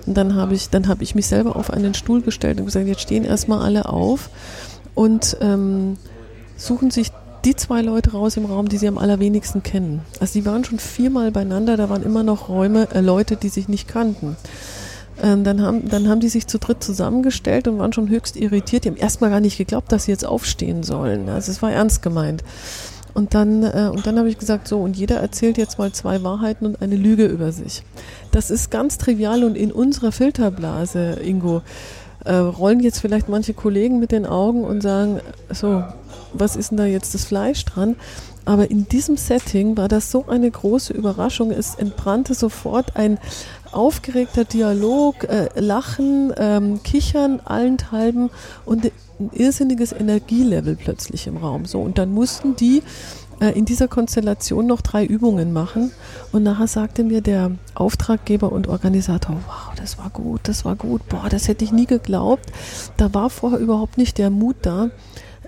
[0.06, 2.88] Und dann habe ich, dann habe ich mich selber auf einen Stuhl gestellt und gesagt,
[2.88, 4.30] jetzt stehen erstmal alle auf
[4.94, 5.98] und ähm,
[6.58, 7.12] suchen sich
[7.44, 10.02] die zwei Leute raus im Raum, die sie am allerwenigsten kennen.
[10.20, 13.68] Also die waren schon viermal beieinander, da waren immer noch Räume, äh, Leute, die sich
[13.68, 14.36] nicht kannten.
[15.24, 18.84] Ähm, dann, haben, dann haben die sich zu dritt zusammengestellt und waren schon höchst irritiert.
[18.84, 21.30] Die haben erstmal gar nicht geglaubt, dass sie jetzt aufstehen sollen.
[21.30, 22.44] Also es war ernst gemeint.
[23.14, 26.66] Und dann, äh, dann habe ich gesagt, so, und jeder erzählt jetzt mal zwei Wahrheiten
[26.66, 27.84] und eine Lüge über sich.
[28.32, 31.62] Das ist ganz trivial und in unserer Filterblase, Ingo,
[32.26, 35.84] äh, rollen jetzt vielleicht manche Kollegen mit den Augen und sagen, so,
[36.34, 37.96] was ist denn da jetzt das Fleisch dran?
[38.44, 41.52] Aber in diesem Setting war das so eine große Überraschung.
[41.52, 43.18] Es entbrannte sofort ein,
[43.76, 48.30] aufgeregter Dialog, äh, Lachen, ähm, Kichern allenthalben
[48.66, 48.86] und
[49.20, 51.66] ein irrsinniges Energielevel plötzlich im Raum.
[51.66, 52.84] So, und dann mussten die
[53.40, 55.92] äh, in dieser Konstellation noch drei Übungen machen.
[56.32, 61.08] Und nachher sagte mir der Auftraggeber und Organisator, wow, das war gut, das war gut,
[61.10, 62.46] boah, das hätte ich nie geglaubt.
[62.98, 64.90] Da war vorher überhaupt nicht der Mut da,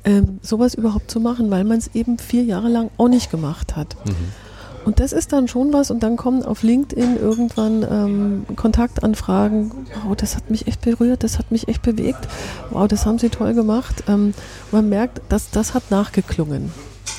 [0.04, 3.76] ähm, sowas überhaupt zu machen, weil man es eben vier Jahre lang auch nicht gemacht
[3.76, 3.96] hat.
[4.06, 4.47] Mhm.
[4.88, 9.70] Und das ist dann schon was und dann kommen auf LinkedIn irgendwann ähm, Kontaktanfragen,
[10.06, 12.26] wow, das hat mich echt berührt, das hat mich echt bewegt,
[12.70, 14.06] wow, das haben sie toll gemacht.
[14.08, 14.34] Ähm,
[14.72, 16.72] man merkt, dass das hat nachgeklungen.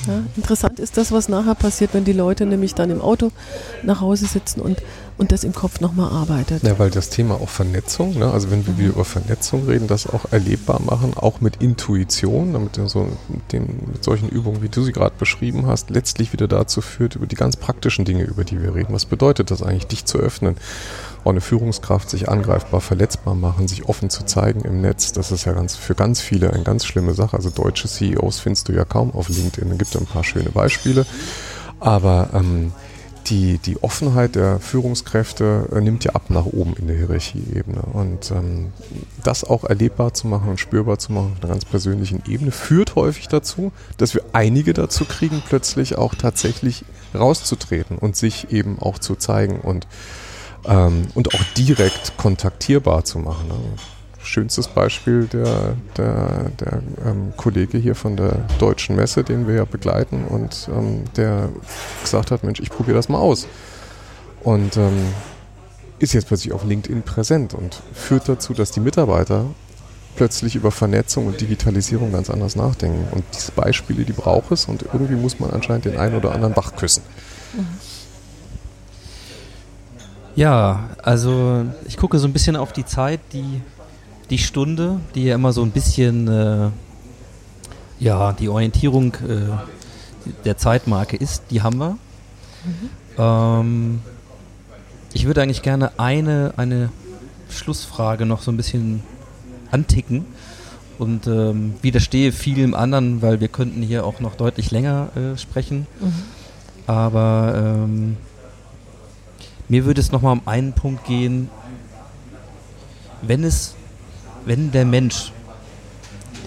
[0.07, 3.29] Ja, interessant ist das, was nachher passiert, wenn die Leute nämlich dann im Auto
[3.83, 4.81] nach Hause sitzen und,
[5.19, 6.63] und das im Kopf nochmal arbeitet.
[6.63, 8.31] Ja, weil das Thema auch Vernetzung, ne?
[8.31, 8.91] also wenn wir mhm.
[8.91, 14.03] über Vernetzung reden, das auch erlebbar machen, auch mit Intuition, damit so, mit, dem, mit
[14.03, 17.57] solchen Übungen, wie du sie gerade beschrieben hast, letztlich wieder dazu führt, über die ganz
[17.57, 18.93] praktischen Dinge, über die wir reden.
[18.93, 20.55] Was bedeutet das eigentlich, dich zu öffnen?
[21.25, 25.45] auch eine Führungskraft sich angreifbar, verletzbar machen, sich offen zu zeigen im Netz, das ist
[25.45, 27.35] ja ganz, für ganz viele eine ganz schlimme Sache.
[27.35, 29.69] Also deutsche CEOs findest du ja kaum auf LinkedIn.
[29.69, 31.05] Da gibt es ein paar schöne Beispiele.
[31.79, 32.71] Aber ähm,
[33.27, 37.81] die, die Offenheit der Führungskräfte äh, nimmt ja ab nach oben in der Hierarchieebene.
[37.93, 38.71] Und ähm,
[39.23, 42.95] das auch erlebbar zu machen und spürbar zu machen auf einer ganz persönlichen Ebene führt
[42.95, 48.99] häufig dazu, dass wir einige dazu kriegen, plötzlich auch tatsächlich rauszutreten und sich eben auch
[48.99, 49.59] zu zeigen.
[49.59, 49.87] Und
[50.67, 53.47] ähm, und auch direkt kontaktierbar zu machen.
[53.47, 53.55] Ne?
[54.21, 59.65] Schönstes Beispiel der, der, der ähm, Kollege hier von der Deutschen Messe, den wir ja
[59.65, 61.49] begleiten und ähm, der
[62.01, 63.47] gesagt hat, Mensch, ich probiere das mal aus.
[64.43, 65.13] Und ähm,
[65.99, 69.45] ist jetzt plötzlich auf LinkedIn präsent und führt dazu, dass die Mitarbeiter
[70.15, 73.07] plötzlich über Vernetzung und Digitalisierung ganz anders nachdenken.
[73.11, 76.53] Und diese Beispiele, die braucht es und irgendwie muss man anscheinend den einen oder anderen
[76.53, 77.03] Bach küssen.
[80.35, 83.61] Ja, also ich gucke so ein bisschen auf die Zeit, die,
[84.29, 86.69] die Stunde, die ja immer so ein bisschen äh,
[87.99, 91.97] ja, die Orientierung äh, der Zeitmarke ist, die haben wir.
[92.63, 92.89] Mhm.
[93.17, 93.99] Ähm,
[95.13, 96.89] ich würde eigentlich gerne eine, eine
[97.49, 99.03] Schlussfrage noch so ein bisschen
[99.71, 100.25] anticken
[100.97, 105.87] und ähm, widerstehe vielem anderen, weil wir könnten hier auch noch deutlich länger äh, sprechen.
[105.99, 106.13] Mhm.
[106.87, 108.17] Aber ähm,
[109.67, 111.49] mir würde es nochmal um einen Punkt gehen,
[113.21, 113.75] wenn es,
[114.49, 115.31] wenn der Mensch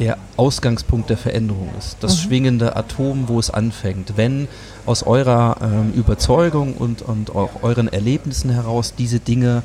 [0.01, 2.21] der Ausgangspunkt der Veränderung ist, das mhm.
[2.21, 4.49] schwingende Atom, wo es anfängt, wenn
[4.87, 9.63] aus eurer ähm, Überzeugung und, und auch euren Erlebnissen heraus diese Dinge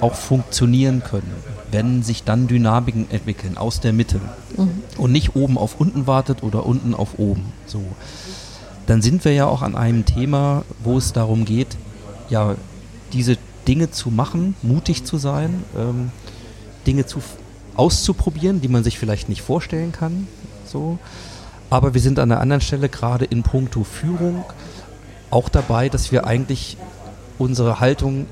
[0.00, 1.32] auch funktionieren können,
[1.72, 4.20] wenn sich dann Dynamiken entwickeln aus der Mitte
[4.56, 4.70] mhm.
[4.96, 7.82] und nicht oben auf unten wartet oder unten auf oben, so,
[8.86, 11.76] dann sind wir ja auch an einem Thema, wo es darum geht,
[12.30, 12.54] ja,
[13.12, 16.12] diese Dinge zu machen, mutig zu sein, ähm,
[16.86, 17.20] Dinge zu,
[17.76, 20.26] auszuprobieren, die man sich vielleicht nicht vorstellen kann.
[20.66, 20.98] So.
[21.70, 24.44] Aber wir sind an der anderen Stelle gerade in puncto Führung
[25.30, 26.76] auch dabei, dass wir eigentlich
[27.38, 28.26] unsere Haltung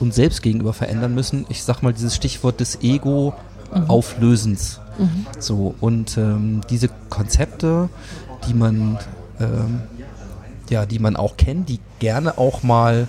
[0.00, 1.46] uns selbst gegenüber verändern müssen.
[1.48, 4.80] Ich sag mal dieses Stichwort des Ego-Auflösens.
[4.98, 5.04] Mhm.
[5.04, 5.26] Mhm.
[5.38, 7.88] So, und ähm, diese Konzepte,
[8.48, 8.98] die man,
[9.40, 9.82] ähm,
[10.68, 13.08] ja, die man auch kennt, die gerne auch mal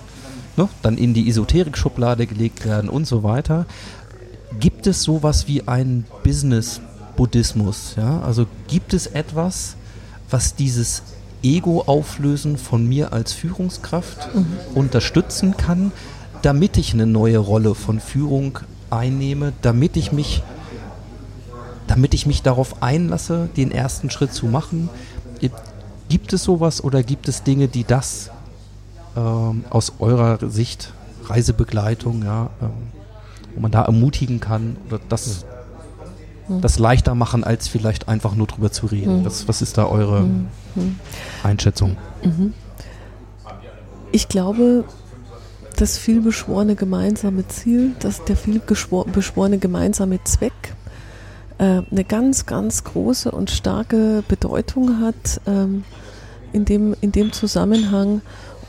[0.56, 3.66] ne, dann in die Esoterik-Schublade gelegt werden und so weiter.
[4.58, 7.94] Gibt es sowas wie einen Business-Buddhismus?
[7.96, 8.20] Ja?
[8.20, 9.76] Also gibt es etwas,
[10.30, 11.02] was dieses
[11.42, 14.46] Ego-Auflösen von mir als Führungskraft mhm.
[14.74, 15.92] unterstützen kann,
[16.42, 18.58] damit ich eine neue Rolle von Führung
[18.90, 20.42] einnehme, damit ich mich,
[21.86, 24.88] damit ich mich darauf einlasse, den ersten Schritt zu machen?
[26.08, 28.30] Gibt es sowas oder gibt es Dinge, die das
[29.14, 30.92] ähm, aus eurer Sicht,
[31.24, 32.97] Reisebegleitung, ja, ähm,
[33.58, 35.44] wo man da ermutigen kann oder das,
[36.46, 36.60] Hm.
[36.60, 39.18] das leichter machen, als vielleicht einfach nur drüber zu reden?
[39.18, 39.24] Hm.
[39.24, 40.96] Was, was ist da eure Hm, hm.
[41.42, 41.96] Einschätzung?
[42.22, 42.54] Mhm.
[44.12, 44.84] Ich glaube,
[45.76, 50.52] das vielbeschworene gemeinsame Ziel, dass der vielbeschworene gemeinsame Zweck
[51.58, 55.82] äh, eine ganz, ganz große und starke Bedeutung hat ähm,
[56.52, 58.20] in, dem, in dem Zusammenhang.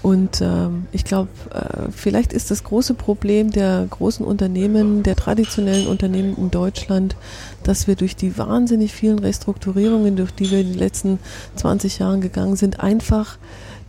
[0.02, 5.88] Und ähm, ich glaube, äh, vielleicht ist das große Problem der großen Unternehmen, der traditionellen
[5.88, 7.18] Unternehmen in Deutschland,
[7.64, 11.20] dass wir durch die wahnsinnig vielen Restrukturierungen, durch die wir in den letzten
[11.58, 13.38] 20 Jahren gegangen sind, einfach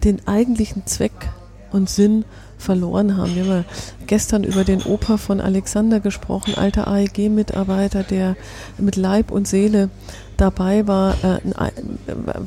[0.03, 1.31] den eigentlichen Zweck
[1.71, 2.25] und Sinn
[2.61, 3.35] verloren haben.
[3.35, 3.65] Wir haben
[4.07, 8.37] gestern über den Opa von Alexander gesprochen, alter AEG-Mitarbeiter, der
[8.79, 9.91] mit Leib und Seele
[10.37, 11.41] dabei war, äh,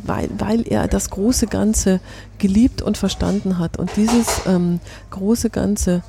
[0.03, 1.99] weil, weil er das große Ganze
[2.37, 3.77] geliebt und verstanden hat.
[3.77, 4.79] Und dieses ähm,
[5.11, 6.01] große Ganze,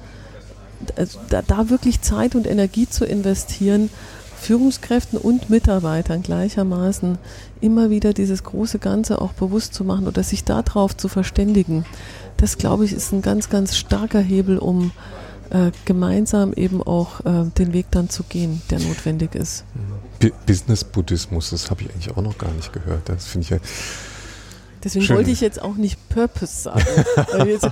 [0.96, 3.90] also da, da wirklich Zeit und Energie zu investieren,
[4.44, 7.18] Führungskräften und Mitarbeitern gleichermaßen
[7.62, 11.86] immer wieder dieses große Ganze auch bewusst zu machen oder sich darauf zu verständigen,
[12.36, 14.90] das glaube ich ist ein ganz, ganz starker Hebel, um
[15.50, 19.64] äh, gemeinsam eben auch äh, den Weg dann zu gehen, der notwendig ist.
[20.18, 23.08] B Business-Buddhismus, das habe ich eigentlich auch noch gar nicht gehört.
[23.08, 23.58] Das finde ich ja.
[24.82, 25.16] Deswegen Schön.
[25.16, 26.84] wollte ich jetzt auch nicht Purpose sagen.
[27.46, 27.66] Jetzt,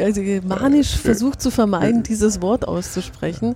[0.00, 3.54] also manisch versucht zu vermeiden, dieses Wort auszusprechen.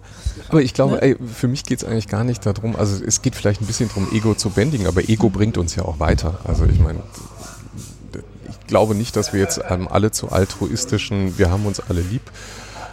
[0.48, 1.02] Aber ich glaube, Ne?
[1.02, 3.88] ey, für mich geht es eigentlich gar nicht darum, also es geht vielleicht ein bisschen
[3.88, 6.38] darum, Ego zu bändigen, aber Ego bringt uns ja auch weiter.
[6.44, 7.00] Also ich meine,
[8.66, 12.22] glaube nicht, dass wir jetzt ähm, alle zu altruistischen, wir haben uns alle lieb,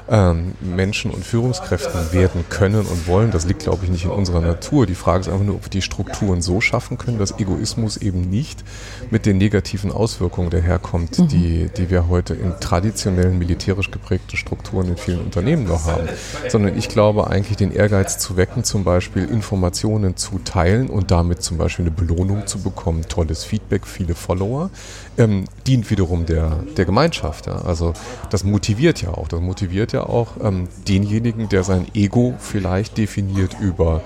[0.10, 3.32] ähm, Menschen und Führungskräften werden können und wollen.
[3.32, 4.86] Das liegt, glaube ich, nicht in unserer Natur.
[4.86, 8.22] Die Frage ist einfach nur, ob wir die Strukturen so schaffen können, dass Egoismus eben
[8.30, 8.66] nicht
[9.12, 11.28] mit den negativen Auswirkungen daherkommt, Mhm.
[11.30, 16.10] die, die wir heute in traditionellen militärisch geprägten Strukturen in vielen Unternehmen noch haben.
[16.50, 21.44] Sondern ich glaube eigentlich den Ehrgeiz zu wecken, zum Beispiel Informationen zu teilen und damit
[21.44, 24.70] zum Beispiel eine Belohnung zu bekommen, tolles Feedback, viele Follower,
[25.18, 27.48] ähm, dient wiederum der, der Gemeinschaft.
[27.48, 27.62] Ja.
[27.62, 27.94] Also
[28.30, 29.28] das motiviert ja auch.
[29.28, 34.02] Das motiviert ja auch ähm, denjenigen, der sein Ego vielleicht definiert über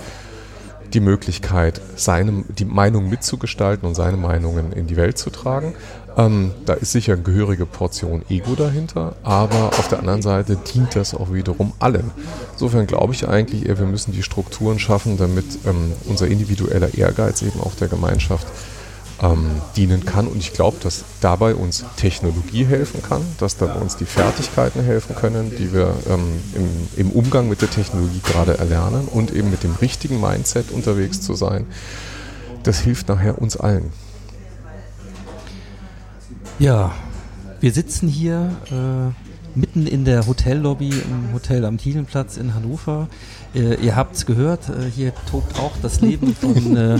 [0.93, 5.75] die Möglichkeit, seine, die Meinung mitzugestalten und seine Meinungen in die Welt zu tragen.
[6.17, 10.95] Ähm, da ist sicher eine gehörige Portion Ego dahinter, aber auf der anderen Seite dient
[10.95, 12.09] das auch wiederum allen.
[12.53, 17.43] Insofern glaube ich eigentlich eher, wir müssen die Strukturen schaffen, damit ähm, unser individueller Ehrgeiz
[17.43, 18.47] eben auch der Gemeinschaft
[19.21, 20.27] ähm, dienen kann.
[20.27, 25.15] Und ich glaube, dass dabei uns Technologie helfen kann, dass dabei uns die Fertigkeiten helfen
[25.15, 29.63] können, die wir ähm, im, im Umgang mit der Technologie gerade erlernen und eben mit
[29.63, 31.65] dem richtigen Mindset unterwegs zu sein.
[32.63, 33.91] Das hilft nachher uns allen.
[36.59, 36.91] Ja,
[37.59, 43.07] wir sitzen hier äh, mitten in der Hotellobby im Hotel am Thielenplatz in Hannover.
[43.55, 46.99] Äh, ihr habt es gehört, äh, hier tobt auch das Leben von äh,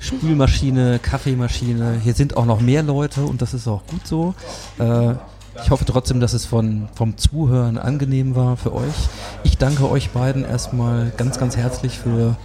[0.00, 2.00] Spülmaschine, Kaffeemaschine.
[2.02, 4.34] Hier sind auch noch mehr Leute und das ist auch gut so.
[4.78, 5.14] Äh,
[5.62, 8.94] ich hoffe trotzdem, dass es von, vom Zuhören angenehm war für euch.
[9.42, 12.36] Ich danke euch beiden erstmal ganz, ganz herzlich für,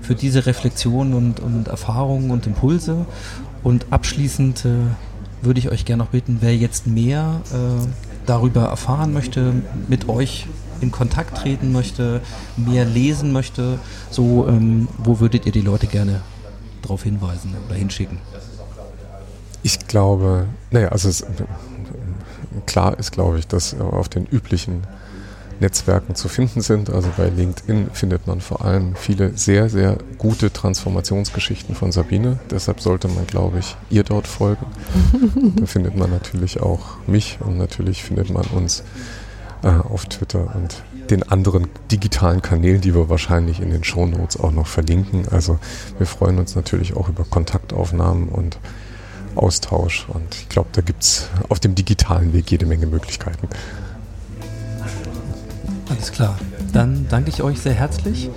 [0.00, 3.06] für diese Reflexion und, und Erfahrungen und Impulse.
[3.62, 4.68] Und abschließend äh,
[5.42, 7.86] würde ich euch gerne noch bitten, wer jetzt mehr äh,
[8.26, 9.54] darüber erfahren möchte,
[9.88, 10.46] mit euch
[10.80, 12.20] in Kontakt treten möchte,
[12.56, 13.78] mehr lesen möchte,
[14.10, 16.20] so ähm, wo würdet ihr die Leute gerne
[16.88, 18.18] darauf hinweisen oder hinschicken?
[19.62, 21.24] Ich glaube, naja, also es,
[22.66, 24.82] klar ist, glaube ich, dass auf den üblichen
[25.60, 26.90] Netzwerken zu finden sind.
[26.90, 32.38] Also bei LinkedIn findet man vor allem viele sehr, sehr gute Transformationsgeschichten von Sabine.
[32.50, 34.66] Deshalb sollte man, glaube ich, ihr dort folgen.
[35.56, 38.84] da findet man natürlich auch mich und natürlich findet man uns
[39.62, 44.52] äh, auf Twitter und den anderen digitalen Kanälen, die wir wahrscheinlich in den Shownotes auch
[44.52, 45.26] noch verlinken.
[45.30, 45.58] Also
[45.96, 48.58] wir freuen uns natürlich auch über Kontaktaufnahmen und
[49.34, 50.06] Austausch.
[50.08, 53.48] Und ich glaube, da gibt es auf dem digitalen Weg jede Menge Möglichkeiten.
[55.88, 56.38] Alles klar.
[56.72, 58.30] Dann danke ich euch sehr herzlich.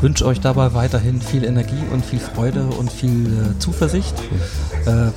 [0.00, 4.14] Wünsche euch dabei weiterhin viel Energie und viel Freude und viel äh, Zuversicht.
[4.86, 5.10] Äh,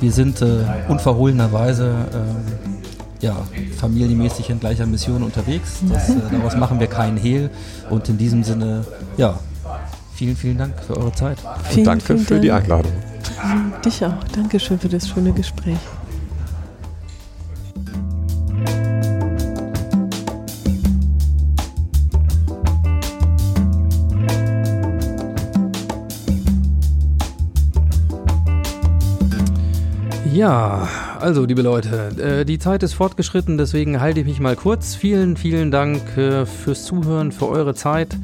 [0.00, 2.79] wir sind äh, unverhohlenerweise ähm,
[3.20, 3.36] ja,
[3.78, 5.80] familienmäßig in gleicher Mission unterwegs.
[5.88, 7.50] Das, äh, daraus machen wir keinen Hehl.
[7.88, 8.84] Und in diesem Sinne,
[9.16, 9.38] ja,
[10.14, 11.38] vielen, vielen Dank für eure Zeit.
[11.64, 12.42] Vielen, und danke vielen für Dank.
[12.42, 12.92] die Einladung.
[13.84, 14.14] Dich auch.
[14.34, 15.78] Dankeschön für das schöne Gespräch.
[30.32, 30.88] Ja,
[31.20, 34.94] also liebe Leute, äh, die Zeit ist fortgeschritten, deswegen halte ich mich mal kurz.
[34.94, 38.16] Vielen, vielen Dank äh, fürs Zuhören, für eure Zeit.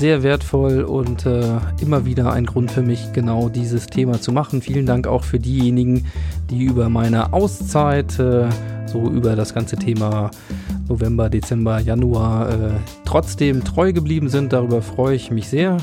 [0.00, 1.42] Sehr wertvoll und äh,
[1.80, 4.62] immer wieder ein Grund für mich, genau dieses Thema zu machen.
[4.62, 6.06] Vielen Dank auch für diejenigen,
[6.50, 10.30] die über meine Auszeit, so über das ganze Thema
[10.88, 14.52] November, Dezember, Januar, trotzdem treu geblieben sind.
[14.52, 15.76] Darüber freue ich mich sehr.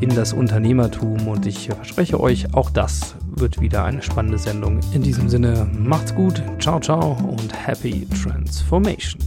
[0.00, 1.28] in das Unternehmertum.
[1.28, 4.80] Und ich verspreche euch, auch das wird wieder eine spannende Sendung.
[4.92, 9.20] In diesem Sinne, macht's gut, ciao, ciao und happy transformation.